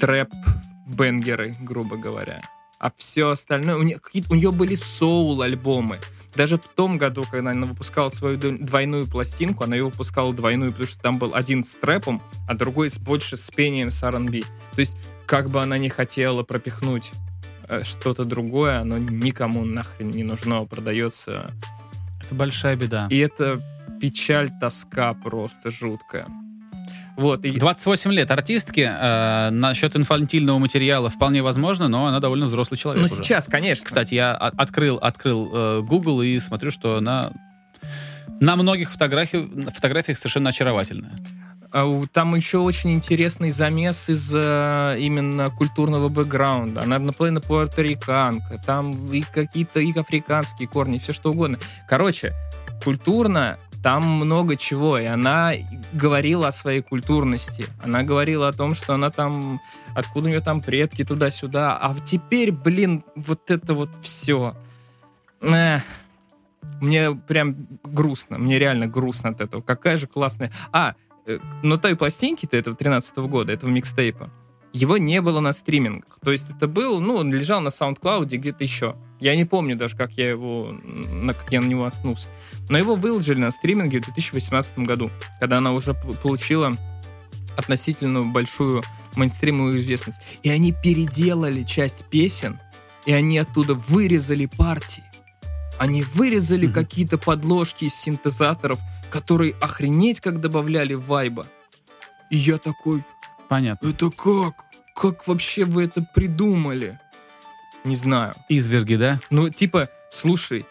[0.00, 2.40] трэп-бенгеры, грубо говоря.
[2.84, 3.76] А все остальное...
[3.76, 6.00] У нее, у нее были соул-альбомы.
[6.36, 10.86] Даже в том году, когда она выпускала свою двойную пластинку, она ее выпускала двойную, потому
[10.86, 14.42] что там был один с трэпом, а другой с больше с пением с R&B.
[14.42, 17.10] То есть, как бы она не хотела пропихнуть
[17.68, 21.54] э, что-то другое, оно никому нахрен не нужно, продается.
[22.22, 23.08] Это большая беда.
[23.10, 23.62] И это
[23.98, 26.26] печаль, тоска просто жуткая.
[27.16, 28.90] Вот, и 28 лет артистки.
[28.90, 33.22] Э, насчет инфантильного материала вполне возможно, но она довольно взрослый человек ну уже.
[33.22, 33.84] сейчас, конечно.
[33.84, 37.32] Кстати, я открыл, открыл э, Google и смотрю, что она
[38.40, 41.18] на многих фотографиях, фотографиях совершенно очаровательная.
[41.72, 46.82] А Там еще очень интересный замес из э, именно культурного бэкграунда.
[46.82, 51.58] Она наполовину пуэрториканка, там и какие-то и африканские корни, все что угодно.
[51.88, 52.32] Короче,
[52.84, 55.52] культурно там много чего, и она
[55.92, 57.66] говорила о своей культурности.
[57.82, 59.60] Она говорила о том, что она там,
[59.94, 61.76] откуда у нее там предки туда-сюда.
[61.76, 64.56] А теперь, блин, вот это вот все.
[65.42, 65.82] Мне
[67.28, 69.60] прям грустно, мне реально грустно от этого.
[69.60, 70.50] Какая же классная...
[70.72, 70.94] А,
[71.26, 74.30] э, но той пластинки-то этого 13 года, этого микстейпа,
[74.72, 76.18] его не было на стримингах.
[76.24, 78.96] То есть это был, ну, он лежал на SoundCloud где-то еще.
[79.20, 82.28] Я не помню даже, как я его, на, как я на него наткнулся.
[82.68, 86.72] Но его выложили на стриминге в 2018 году, когда она уже получила
[87.56, 88.82] относительно большую
[89.16, 90.20] мейнстримовую известность.
[90.42, 92.58] И они переделали часть песен,
[93.06, 95.04] и они оттуда вырезали партии.
[95.78, 96.74] Они вырезали Мгм.
[96.74, 98.78] какие-то подложки из синтезаторов,
[99.10, 101.46] которые охренеть как добавляли вайба.
[102.30, 103.04] И я такой,
[103.48, 103.86] Понятно.
[103.88, 104.64] это как?
[104.96, 106.98] Как вообще вы это придумали?
[107.84, 108.34] Не знаю.
[108.48, 109.20] Изверги, да?
[109.30, 110.64] Ну, типа, слушай,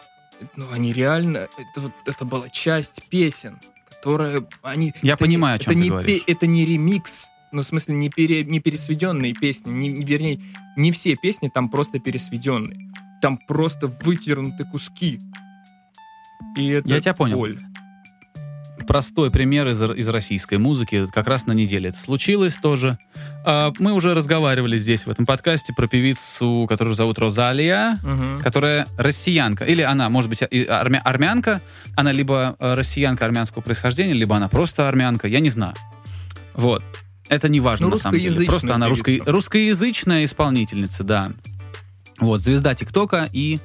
[0.55, 4.93] ну они реально, это, вот- это была часть песен, которая они...
[5.01, 6.23] Я это понимаю, не, о чем это ты не говоришь.
[6.25, 10.39] пе- это не ремикс, ну, в смысле, не, пере, не пересведенные песни, не, не- вернее,
[10.75, 12.91] не все песни там просто пересведенные.
[13.21, 15.21] Там просто вытернуты куски.
[16.57, 17.37] И это Я тебя понял.
[17.37, 17.59] боль.
[18.87, 21.07] Простой пример из, из российской музыки.
[21.13, 22.97] Как раз на неделе это случилось тоже.
[23.45, 27.97] А, Мы уже разговаривали здесь, в этом подкасте, про певицу, которую зовут Розалия.
[28.03, 28.41] Мгм.
[28.41, 29.63] которая россиянка.
[29.65, 31.61] Или она, может быть, армя- армянка.
[31.95, 35.27] Она либо э, россиянка армянского происхождения, либо она просто армянка.
[35.27, 35.75] Я не знаю.
[36.53, 36.83] Вот.
[37.29, 38.45] Это не важно, Ну, на самом деле.
[38.45, 41.31] Просто она русско- русскоязычная исполнительница, да.
[42.19, 43.59] Вот, звезда ТикТока и,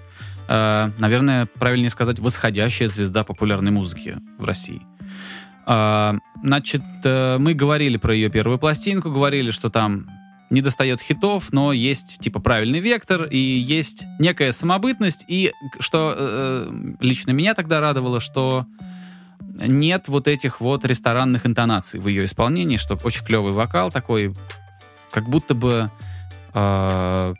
[0.49, 4.81] э, наверное, правильнее сказать, восходящая звезда популярной музыки в России.
[5.71, 10.09] А, значит, э, мы говорили про ее первую пластинку, говорили, что там
[10.49, 15.27] не достает хитов, но есть типа правильный вектор и есть некая самобытность.
[15.29, 18.65] И что э, лично меня тогда радовало, что
[19.41, 24.35] нет вот этих вот ресторанных интонаций в ее исполнении, что очень клевый вокал такой,
[25.11, 25.91] как будто бы,
[26.55, 27.35] э,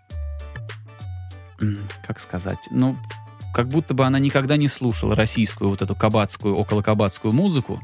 [2.07, 2.99] как сказать, ну,
[3.59, 7.81] как будто бы она никогда не слушала российскую вот эту кабацкую, околокабацкую музыку,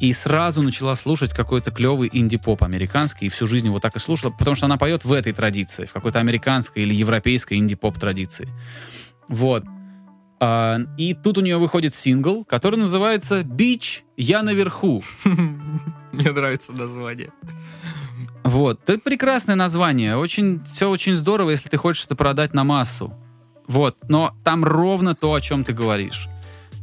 [0.00, 4.30] и сразу начала слушать какой-то клевый инди-поп американский, и всю жизнь его так и слушала,
[4.30, 8.48] потому что она поет в этой традиции, в какой-то американской или европейской инди-поп традиции.
[9.26, 9.64] Вот.
[10.38, 15.02] А, и тут у нее выходит сингл, который называется «Бич, я наверху».
[16.12, 17.32] Мне нравится название.
[18.44, 18.88] Вот.
[18.88, 20.16] Это прекрасное название.
[20.16, 23.12] Очень, все очень здорово, если ты хочешь это продать на массу.
[23.70, 23.96] Вот.
[24.08, 26.28] Но там ровно то, о чем ты говоришь.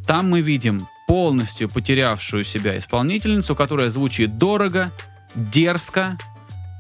[0.08, 4.94] Там мы видим полностью потерявшую себя исполнительницу, которая звучит дорого,
[5.36, 6.18] дерзко,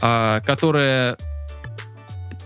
[0.02, 1.18] а, которая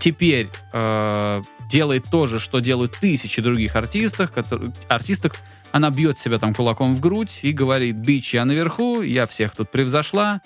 [0.00, 5.36] теперь а, делает то же, что делают тысячи других артистов, которые, артисток.
[5.70, 9.70] Она бьет себя там кулаком в грудь и говорит, бич, я наверху, я всех тут
[9.70, 10.40] превзошла.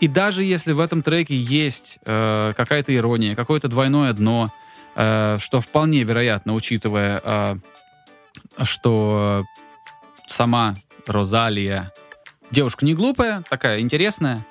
[0.00, 4.63] И даже если в этом треке есть э, какая-то ирония, какое-то двойное дно, э,
[4.94, 7.56] что вполне вероятно, учитывая, э,
[8.62, 9.44] что
[10.26, 10.76] сама
[11.06, 11.92] Розалия
[12.50, 14.46] девушка не глупая, такая интересная,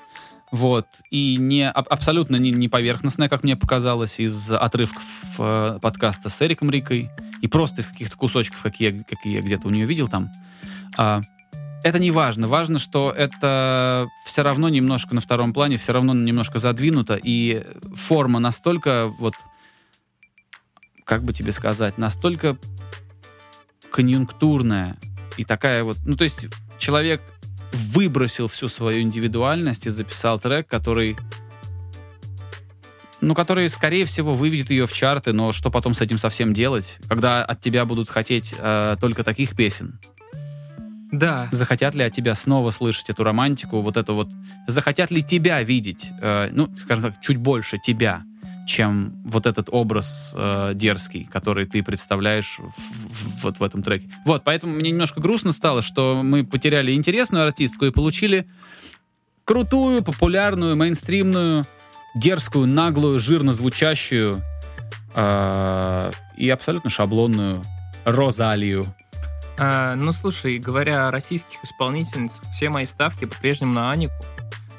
[0.51, 5.03] вот, и не, аб- абсолютно не, не поверхностная, как мне показалось, из отрывков
[5.39, 7.09] э, подкаста с Эриком Рикой,
[7.41, 10.31] и просто из каких-то кусочков, какие, я- я где-то у нее видел там.
[10.95, 11.21] А,
[11.83, 12.47] это не важно.
[12.47, 18.39] Важно, что это все равно немножко на втором плане, все равно немножко задвинуто, и форма
[18.39, 19.33] настолько вот,
[21.05, 22.57] как бы тебе сказать, настолько
[23.91, 24.97] конъюнктурная
[25.37, 27.21] и такая вот, ну то есть человек
[27.71, 31.17] выбросил всю свою индивидуальность и записал трек, который
[33.23, 36.99] ну, который, скорее всего, выведет ее в чарты, но что потом с этим совсем делать,
[37.07, 39.97] когда от тебя будут хотеть э, только таких песен?
[41.09, 41.47] Да.
[41.51, 44.29] Захотят ли от тебя снова слышать эту романтику, вот эту вот...
[44.67, 48.23] Захотят ли тебя видеть, э, ну, скажем так, чуть больше тебя,
[48.65, 54.07] чем вот этот образ э, дерзкий, который ты представляешь в- в- вот в этом треке.
[54.25, 58.47] Вот, поэтому мне немножко грустно стало, что мы потеряли интересную артистку и получили
[59.45, 61.65] крутую, популярную, мейнстримную,
[62.15, 64.41] дерзкую, наглую, жирно звучащую
[65.15, 67.61] э, и абсолютно шаблонную
[68.05, 68.85] Розалию.
[69.57, 74.13] А, ну, слушай, говоря о российских исполнительницах, все мои ставки по-прежнему на Анику.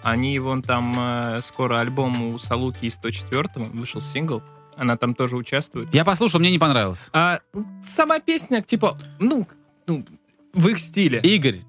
[0.04, 4.42] Они, вон там, э, скоро альбом у Салуки из 104 вышел сингл.
[4.76, 5.94] Она там тоже участвует.
[5.94, 7.08] Я послушал, мне не понравилось.
[7.12, 7.40] А
[7.82, 9.46] сама песня, типа, ну,
[9.86, 10.04] ну,
[10.52, 11.20] в их стиле.
[11.20, 11.62] Игорь,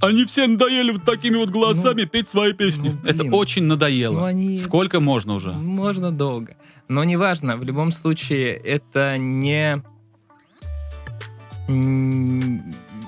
[0.00, 2.96] они все надоели вот такими вот голосами петь свои песни.
[3.02, 3.34] ну, Это блин.
[3.34, 4.20] очень надоело.
[4.20, 5.52] Ну, они- Сколько можно уже?
[5.52, 6.56] Можно долго.
[6.88, 9.82] Но неважно, в любом случае, это не...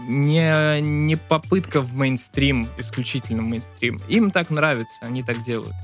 [0.06, 4.00] Не, не попытка в мейнстрим, исключительно мейнстрим.
[4.08, 5.74] Им так нравится, они так делают.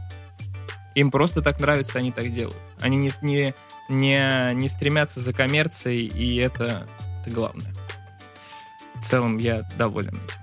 [0.95, 2.59] Им просто так нравится, они так делают.
[2.81, 3.55] Они не, не,
[3.89, 6.87] не, не стремятся за коммерцией, и это,
[7.21, 7.73] это главное.
[8.97, 10.41] В целом я доволен этим.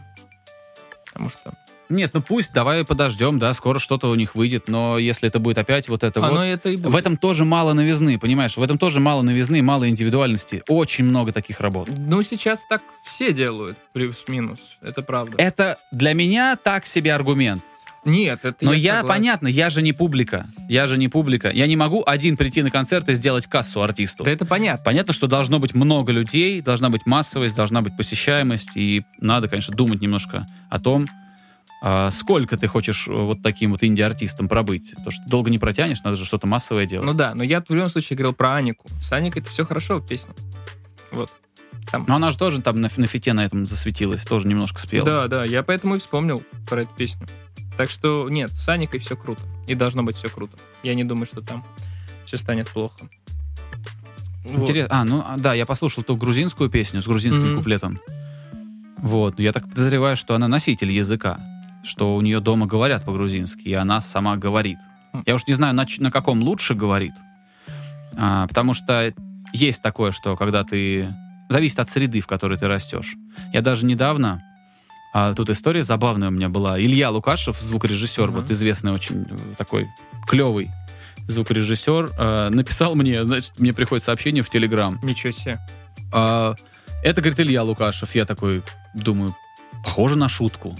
[1.05, 1.53] Потому что
[1.89, 5.57] Нет, ну пусть, давай подождем, да, скоро что-то у них выйдет, но если это будет
[5.57, 6.43] опять вот это оно вот...
[6.43, 6.91] это и будет.
[6.91, 8.57] В этом тоже мало новизны, понимаешь?
[8.57, 10.63] В этом тоже мало новизны, мало индивидуальности.
[10.67, 11.89] Очень много таких работ.
[11.97, 14.77] Ну, сейчас так все делают, плюс-минус.
[14.81, 15.37] Это правда.
[15.37, 17.63] Это для меня так себе аргумент.
[18.07, 19.07] Нет, это Но я, согласен.
[19.07, 20.47] понятно, я же не публика.
[20.69, 21.51] Я же не публика.
[21.51, 24.23] Я не могу один прийти на концерт и сделать кассу артисту.
[24.23, 24.83] Да это понятно.
[24.83, 29.75] Понятно, что должно быть много людей, должна быть массовость, должна быть посещаемость, и надо, конечно,
[29.75, 31.07] думать немножко о том,
[31.81, 34.95] а, сколько ты хочешь э, вот таким вот инди-артистом пробыть.
[35.03, 37.05] То, что долго не протянешь, надо же что-то массовое делать.
[37.05, 38.87] Ну да, но я в любом случае говорил про Анику.
[39.01, 40.33] С Аникой это все хорошо в песне.
[41.11, 41.31] Вот.
[42.07, 45.05] Но она же тоже там на, на фите на этом засветилась, тоже немножко спела.
[45.05, 47.27] Да, да, я поэтому и вспомнил про эту песню.
[47.77, 49.41] Так что нет, с Аникой все круто.
[49.67, 50.57] И должно быть все круто.
[50.83, 51.63] Я не думаю, что там
[52.25, 52.95] все станет плохо.
[54.43, 54.67] Вот.
[54.69, 57.57] Интерес- А, ну а, да, я послушал ту грузинскую песню с грузинским Мгм.
[57.57, 57.99] куплетом.
[58.97, 61.39] Вот, я так подозреваю, что она носитель языка,
[61.87, 64.77] что у нее дома говорят по-грузински, и она сама говорит.
[65.25, 67.13] Я уж не знаю, на, на каком лучше говорит,
[68.15, 69.13] А, потому что
[69.53, 71.15] есть такое, что когда ты...
[71.49, 73.15] Зависит от среды, в которой ты растешь.
[73.53, 74.43] Я даже недавно...
[75.13, 76.79] а, тут история забавная у меня была.
[76.79, 78.35] Илья Лукашев, звукорежиссер, Мгм.
[78.41, 79.87] вот известный очень э, такой
[80.27, 80.69] клевый
[81.27, 84.99] звукорежиссер, э, написал мне, значит, мне приходит сообщение в Телеграм.
[85.03, 85.59] Ничего себе.
[86.11, 86.55] А,
[87.03, 88.13] это, говорит, Илья Лукашев.
[88.15, 88.61] Я такой
[88.93, 89.35] думаю,
[89.85, 90.75] похоже на шутку.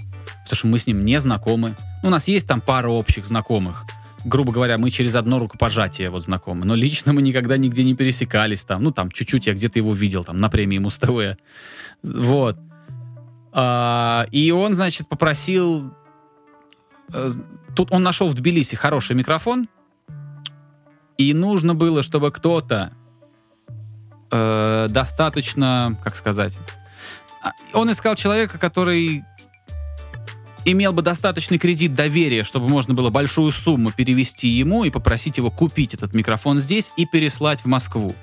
[0.48, 1.76] Потому что мы с ним не знакомы.
[2.02, 3.84] Ну, у нас есть там пара общих знакомых.
[4.24, 6.64] Грубо говоря, мы через одно рукопожатие вот знакомы.
[6.64, 8.82] Но лично мы никогда нигде не пересекались там.
[8.82, 11.38] Ну, там чуть-чуть я где-то его видел там на премии Муз-ТВ.
[12.02, 12.58] Вот.
[13.52, 15.92] А, и он, значит, попросил...
[17.12, 17.30] э,
[17.74, 19.68] Тут он нашел в Тбилиси хороший микрофон,
[21.16, 22.92] и нужно было, чтобы кто-то
[24.30, 26.58] э, достаточно, как сказать,
[27.42, 29.22] а, он искал человека, который
[30.72, 35.50] имел бы достаточный кредит доверия, чтобы можно было большую сумму перевести ему и попросить его
[35.50, 38.14] купить этот микрофон здесь и переслать в Москву.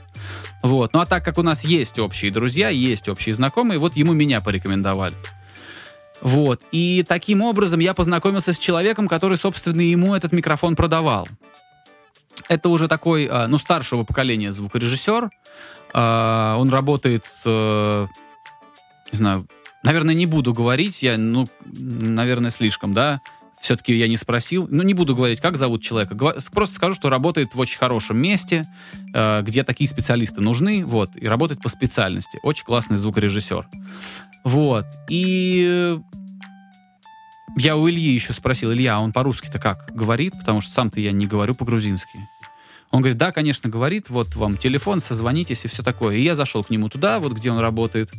[0.64, 0.94] Вот.
[0.94, 4.42] Ну а так как у нас есть общие друзья, есть общие знакомые, вот ему меня
[4.42, 5.16] порекомендовали.
[6.22, 6.62] Вот.
[6.72, 11.28] И таким образом я познакомился с человеком, который, собственно, ему этот микрофон продавал.
[12.48, 15.30] Это уже такой, а, ну, старшего поколения звукорежиссер.
[15.94, 18.08] А, Он работает, э,
[19.12, 19.48] не знаю,
[19.86, 23.22] наверное, не буду говорить, я, ну, наверное, слишком, да,
[23.60, 24.68] все-таки я не спросил.
[24.70, 26.16] Ну, не буду говорить, как зовут человека.
[26.52, 28.68] Просто скажу, что работает в очень хорошем месте,
[29.14, 32.40] э, где такие специалисты нужны, вот, и работает по специальности.
[32.44, 33.68] Очень классный звукорежиссер.
[34.44, 34.86] Вот.
[35.10, 35.98] И
[37.58, 40.34] я у Ильи еще спросил, Илья, а он по-русски-то как говорит?
[40.38, 42.20] Потому что сам-то я не говорю по-грузински.
[42.92, 46.18] Он говорит, да, конечно, говорит, вот вам телефон, созвонитесь и все такое.
[46.18, 48.12] И я зашел к нему туда, вот где он работает.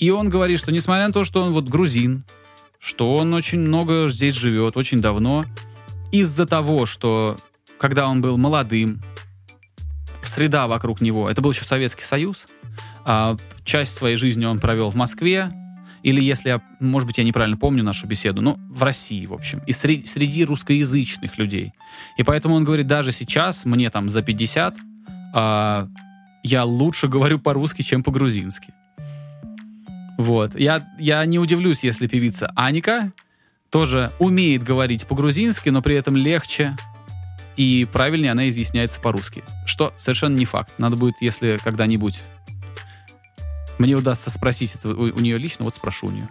[0.00, 2.24] И он говорит, что несмотря на то, что он вот грузин,
[2.78, 5.44] что он очень много здесь живет, очень давно,
[6.10, 7.36] из-за того, что
[7.78, 9.02] когда он был молодым,
[10.22, 12.48] среда вокруг него, это был еще Советский Союз,
[13.04, 15.52] а часть своей жизни он провел в Москве,
[16.02, 19.60] или если я, может быть, я неправильно помню нашу беседу, ну, в России, в общем,
[19.66, 21.72] и среди, среди русскоязычных людей.
[22.16, 24.76] И поэтому он говорит, даже сейчас, мне там за 50,
[25.34, 25.88] а,
[26.42, 28.72] я лучше говорю по-русски, чем по-грузински.
[30.20, 30.54] Вот.
[30.54, 33.10] Я, я не удивлюсь, если певица Аника
[33.70, 36.76] тоже умеет говорить по-грузински, но при этом легче
[37.56, 39.42] и правильнее она изъясняется по-русски.
[39.64, 40.74] Что совершенно не факт.
[40.76, 42.20] Надо будет, если когда-нибудь
[43.78, 46.28] мне удастся спросить это у, у нее лично, вот спрошу у нее.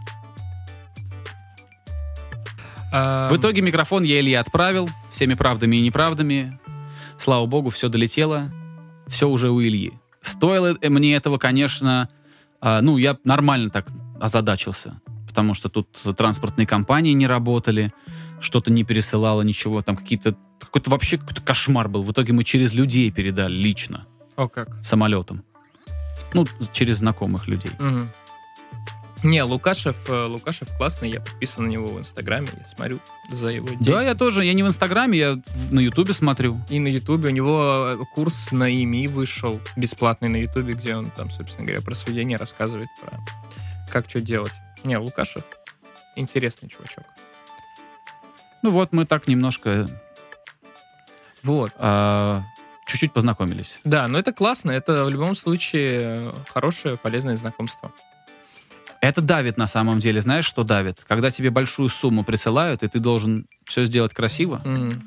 [2.91, 6.59] В итоге микрофон я Илье отправил, всеми правдами и неправдами.
[7.17, 8.49] Слава богу, все долетело,
[9.07, 9.93] все уже у Ильи.
[10.21, 12.07] Стоило э, мне этого, конечно,
[12.61, 13.87] а, ну, я нормально так
[14.19, 15.87] озадачился, потому что тут
[16.17, 17.93] транспортные компании не работали,
[18.39, 22.01] что-то не пересылало, ничего, там какие-то, какой-то вообще какой-то кошмар был.
[22.01, 24.05] В итоге мы через людей передали лично,
[24.35, 24.83] О, как.
[24.83, 25.43] самолетом.
[26.33, 27.71] Ну, через знакомых людей.
[27.79, 28.11] Мгм.
[29.23, 32.99] Не, Лукашев, э, Лукашев классный, я подписан на него в Инстаграме, я смотрю
[33.29, 34.01] за его Да, действия.
[34.01, 35.37] я тоже, я не в Инстаграме, я
[35.71, 36.61] на Ютубе смотрю.
[36.69, 41.11] И на Ютубе у него э, курс на ИМИ вышел, бесплатный на Ютубе, где он
[41.11, 43.19] там, собственно говоря, про сведение рассказывает, про
[43.91, 44.53] как что делать.
[44.85, 45.43] Не, Лукашев
[46.15, 47.03] интересный чувачок.
[48.61, 49.87] Ну вот, мы так немножко
[51.43, 51.71] Вот.
[51.77, 52.43] а,
[52.85, 53.79] чуть-чуть познакомились.
[53.83, 57.91] Да, но это классно, это в любом случае хорошее, полезное знакомство.
[59.01, 60.21] Это давит на самом деле.
[60.21, 61.05] Знаешь, что давит?
[61.07, 64.61] Когда тебе большую сумму присылают, и ты должен все сделать красиво.
[64.65, 65.01] М.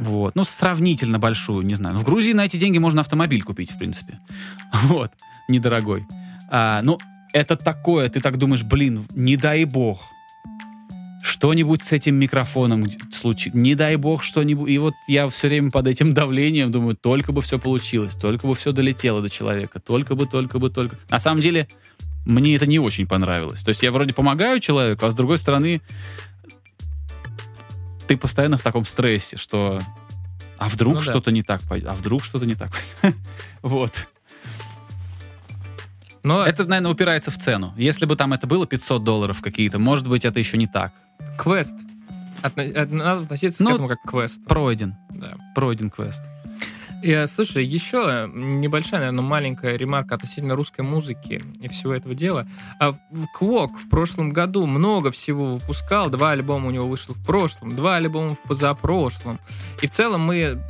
[0.00, 0.34] Вот.
[0.36, 1.96] Ну, сравнительно большую, не знаю.
[1.96, 4.18] В Грузии на эти деньги можно автомобиль купить, в принципе.
[4.84, 5.12] Вот.
[5.48, 6.06] Недорогой.
[6.50, 6.98] А, ну,
[7.32, 10.02] это такое, ты так думаешь, блин, не дай бог.
[11.22, 13.58] Что-нибудь с этим микрофоном случится.
[13.58, 14.70] Не дай бог что-нибудь.
[14.70, 18.54] И вот я все время под этим давлением думаю, только бы все получилось, только бы
[18.54, 20.96] все долетело до человека, только бы, только бы, только.
[21.10, 21.66] На самом деле,
[22.28, 23.62] мне это не очень понравилось.
[23.64, 25.80] То есть я вроде помогаю человеку, а с другой стороны,
[28.06, 29.82] ты постоянно в таком стрессе, что
[30.58, 31.04] а вдруг Ну да.
[31.04, 32.70] что-то не так пойдет, а вдруг что-то не так
[33.00, 33.18] пойдет.
[33.62, 34.08] Вот.
[36.22, 37.72] Но Это, наверное, упирается в цену.
[37.76, 40.92] Если бы там это было 500 долларов какие-то, может быть, это еще не так.
[41.38, 41.72] квест.
[42.42, 44.42] Отно- от- Надо относиться Ну, к этому как к квесту.
[44.48, 44.96] Пройден.
[45.10, 45.34] Да.
[45.54, 46.22] Пройден квест.
[47.02, 52.46] И, э, слушай, еще небольшая, наверное, маленькая ремарка относительно русской музыки и всего этого дела.
[52.80, 52.92] А
[53.34, 56.10] Квок в прошлом году много всего выпускал.
[56.10, 59.38] Два альбома у него вышло в прошлом, два альбома в позапрошлом.
[59.82, 60.60] И в целом мы,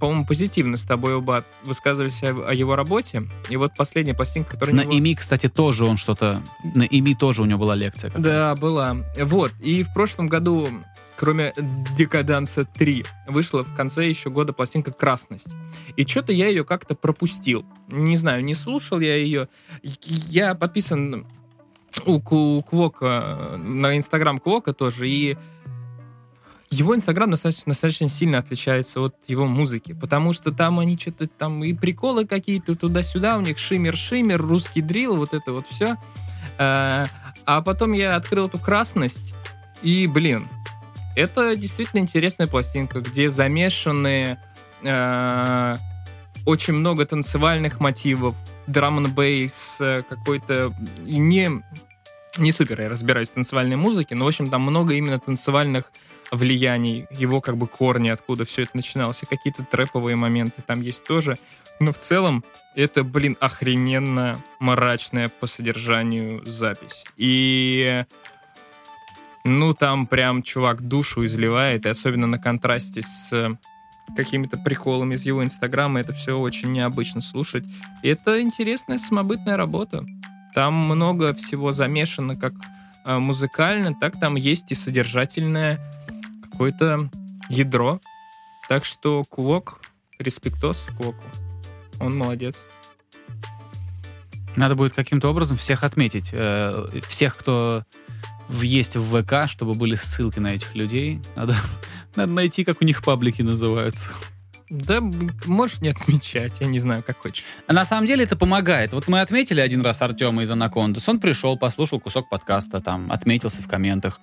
[0.00, 3.24] по-моему, позитивно с тобой оба высказывались о, о его работе.
[3.48, 4.74] И вот последняя пластинка, которая...
[4.74, 6.42] На него- ИМИ, кстати, тоже он что-то...
[6.74, 8.10] На ИМИ тоже у него была лекция.
[8.16, 8.96] Да, была.
[9.18, 9.52] Вот.
[9.60, 10.68] И в прошлом году,
[11.16, 11.52] кроме
[11.96, 15.54] Декаданса 3, вышла в конце еще года пластинка «Красность».
[15.96, 17.64] И что-то я ее как-то пропустил.
[17.88, 19.48] Не знаю, не слушал я ее.
[19.82, 21.26] Я подписан
[22.06, 25.36] у Ку- Квока, на Инстаграм Квока тоже, и
[26.70, 31.62] его Инстаграм достаточно, достаточно сильно отличается от его музыки, потому что там они что-то там
[31.62, 35.96] и приколы какие-то туда-сюда, у них шиммер-шиммер, русский дрил, вот это вот все.
[36.58, 39.34] А потом я открыл эту красность,
[39.82, 40.48] И, блин,
[41.16, 44.38] это действительно интересная пластинка, где замешаны
[44.82, 45.76] э,
[46.46, 48.36] очень много танцевальных мотивов,
[48.66, 51.62] драм н бейс, э, какой-то не
[52.36, 55.92] не супер я разбираюсь в танцевальной музыке, но, в общем, там много именно танцевальных
[56.32, 61.04] влияний, его как бы корни, откуда все это начиналось, и какие-то трэповые моменты там есть
[61.04, 61.38] тоже.
[61.80, 62.44] Но в целом
[62.74, 67.04] это, блин, охрененно мрачная по содержанию запись.
[67.16, 68.04] И
[69.44, 73.56] ну, там прям чувак душу изливает, и особенно на контрасте с
[74.16, 77.64] какими-то приколами из его инстаграма, это все очень необычно слушать.
[78.02, 80.04] И это интересная самобытная работа.
[80.54, 82.52] Там много всего замешано как
[83.04, 85.80] э, музыкально, так там есть и содержательное
[86.42, 87.10] какое-то
[87.48, 88.00] ядро.
[88.68, 89.80] Так что Квок,
[90.18, 91.24] респектос Квоку.
[92.00, 92.64] Он молодец.
[94.56, 96.30] Надо будет каким-то образом всех отметить.
[96.32, 97.84] Э, всех, кто
[98.50, 101.20] есть в ВК, чтобы были ссылки на этих людей.
[101.36, 101.54] Надо,
[102.16, 104.10] надо найти, как у них паблики называются.
[104.70, 105.00] Да,
[105.44, 107.44] можешь не отмечать, я не знаю, как хочешь.
[107.66, 108.92] А на самом деле это помогает.
[108.92, 111.08] Вот мы отметили один раз Артема из Анакондас.
[111.08, 114.20] Он пришел, послушал кусок подкаста, там, отметился в комментах.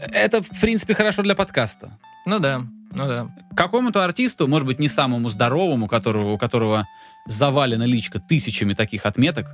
[0.00, 1.98] Это, в принципе, хорошо для подкаста.
[2.26, 3.34] Ну да, ну да.
[3.56, 6.86] Какому-то артисту, может быть, не самому здоровому, которого, у которого
[7.26, 9.48] завалена личка тысячами таких отметок,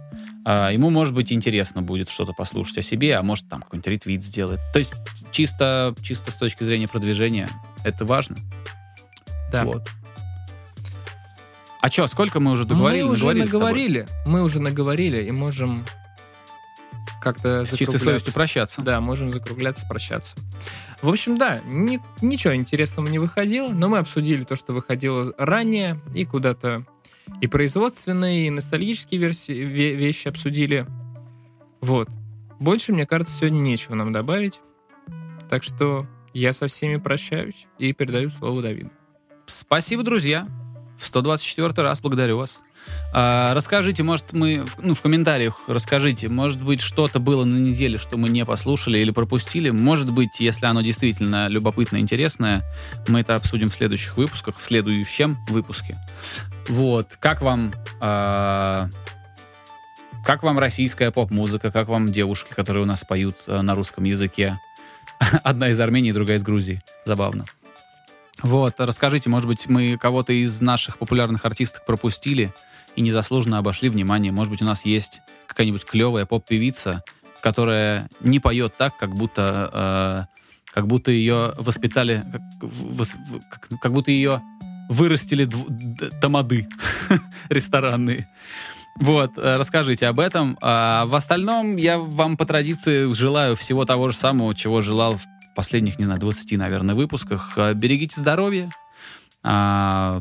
[0.45, 4.25] а, ему, может быть, интересно будет что-то послушать о себе, а может, там какой-нибудь ретвит
[4.25, 4.61] сделает.
[4.73, 4.95] То есть,
[5.31, 7.51] чисто, чисто с точки зрения продвижения,
[7.85, 8.37] это важно.
[9.53, 9.65] Да.
[9.65, 9.89] Вот.
[11.81, 13.03] А что, сколько мы уже договорили?
[13.03, 14.07] Мы уже наговорили наговорили.
[14.27, 15.85] Мы уже наговорили и можем
[17.21, 18.83] как-то С чистой совестью прощаться.
[18.83, 20.37] Да, можем закругляться, прощаться.
[21.03, 26.01] В общем, да, ни- ничего интересного не выходило, но мы обсудили то, что выходило ранее,
[26.15, 26.85] и куда-то
[27.41, 30.87] и производственные, и ностальгические версии, ве- вещи обсудили.
[31.81, 32.09] Вот.
[32.61, 34.61] Больше, мне кажется, сегодня нечего нам добавить.
[35.49, 38.91] Так что я со всеми прощаюсь и передаю слово Давиду.
[39.47, 40.49] Спасибо, друзья.
[40.99, 42.63] В 124 раз благодарю вас.
[43.13, 47.99] А, расскажите, может, мы, в- ну, в комментариях расскажите, может быть, что-то было на неделе,
[47.99, 49.71] что мы не послушали или пропустили.
[49.71, 52.65] Может быть, если оно действительно любопытное, интересное,
[53.07, 55.99] мы это обсудим в следующих выпусках, в следующем выпуске.
[56.69, 57.17] Вот.
[57.21, 57.73] Как вам...
[58.01, 58.89] а,
[60.25, 61.71] как вам российская поп-музыка?
[61.71, 64.59] Как вам девушки, которые у нас поют а, на русском языке?
[65.43, 66.83] Одна из Армении, другая из Грузии.
[67.05, 67.45] Забавно.
[68.43, 72.53] Вот, расскажите, может быть, мы кого-то из наших популярных артисток пропустили
[72.97, 74.33] и незаслуженно обошли внимание.
[74.33, 77.03] Может быть, у нас есть какая-нибудь клевая поп-певица,
[77.41, 82.25] которая не поет так, как будто, э, как будто ее воспитали,
[82.61, 84.41] как, как- как будто ее
[84.89, 86.67] вырастили дв- тамады
[87.51, 88.29] ресторанные.
[89.01, 90.59] Вот, э, расскажите об этом.
[90.61, 95.27] А в остальном я вам по традиции желаю всего того же самого, чего желал в
[95.59, 97.55] последних, не знаю, 20, наверное, выпусках.
[97.57, 98.71] Э, Берегите здоровье,
[99.43, 100.21] а,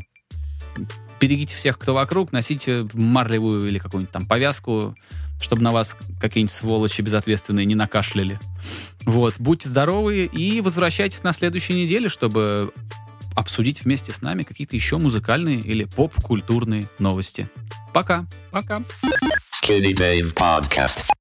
[1.20, 4.96] берегите всех, кто вокруг, носите марлевую или какую-нибудь там повязку,
[5.40, 8.40] чтобы на вас какие-нибудь сволочи безответственные не накашляли.
[9.02, 12.72] Вот, будьте здоровы и возвращайтесь на следующей неделе, чтобы
[13.36, 17.48] обсудить вместе с нами какие-то еще музыкальные или поп-культурные новости.
[17.94, 18.26] Пока!
[18.50, 18.82] Пока.
[19.62, 21.08] Skinny Dave Podcast.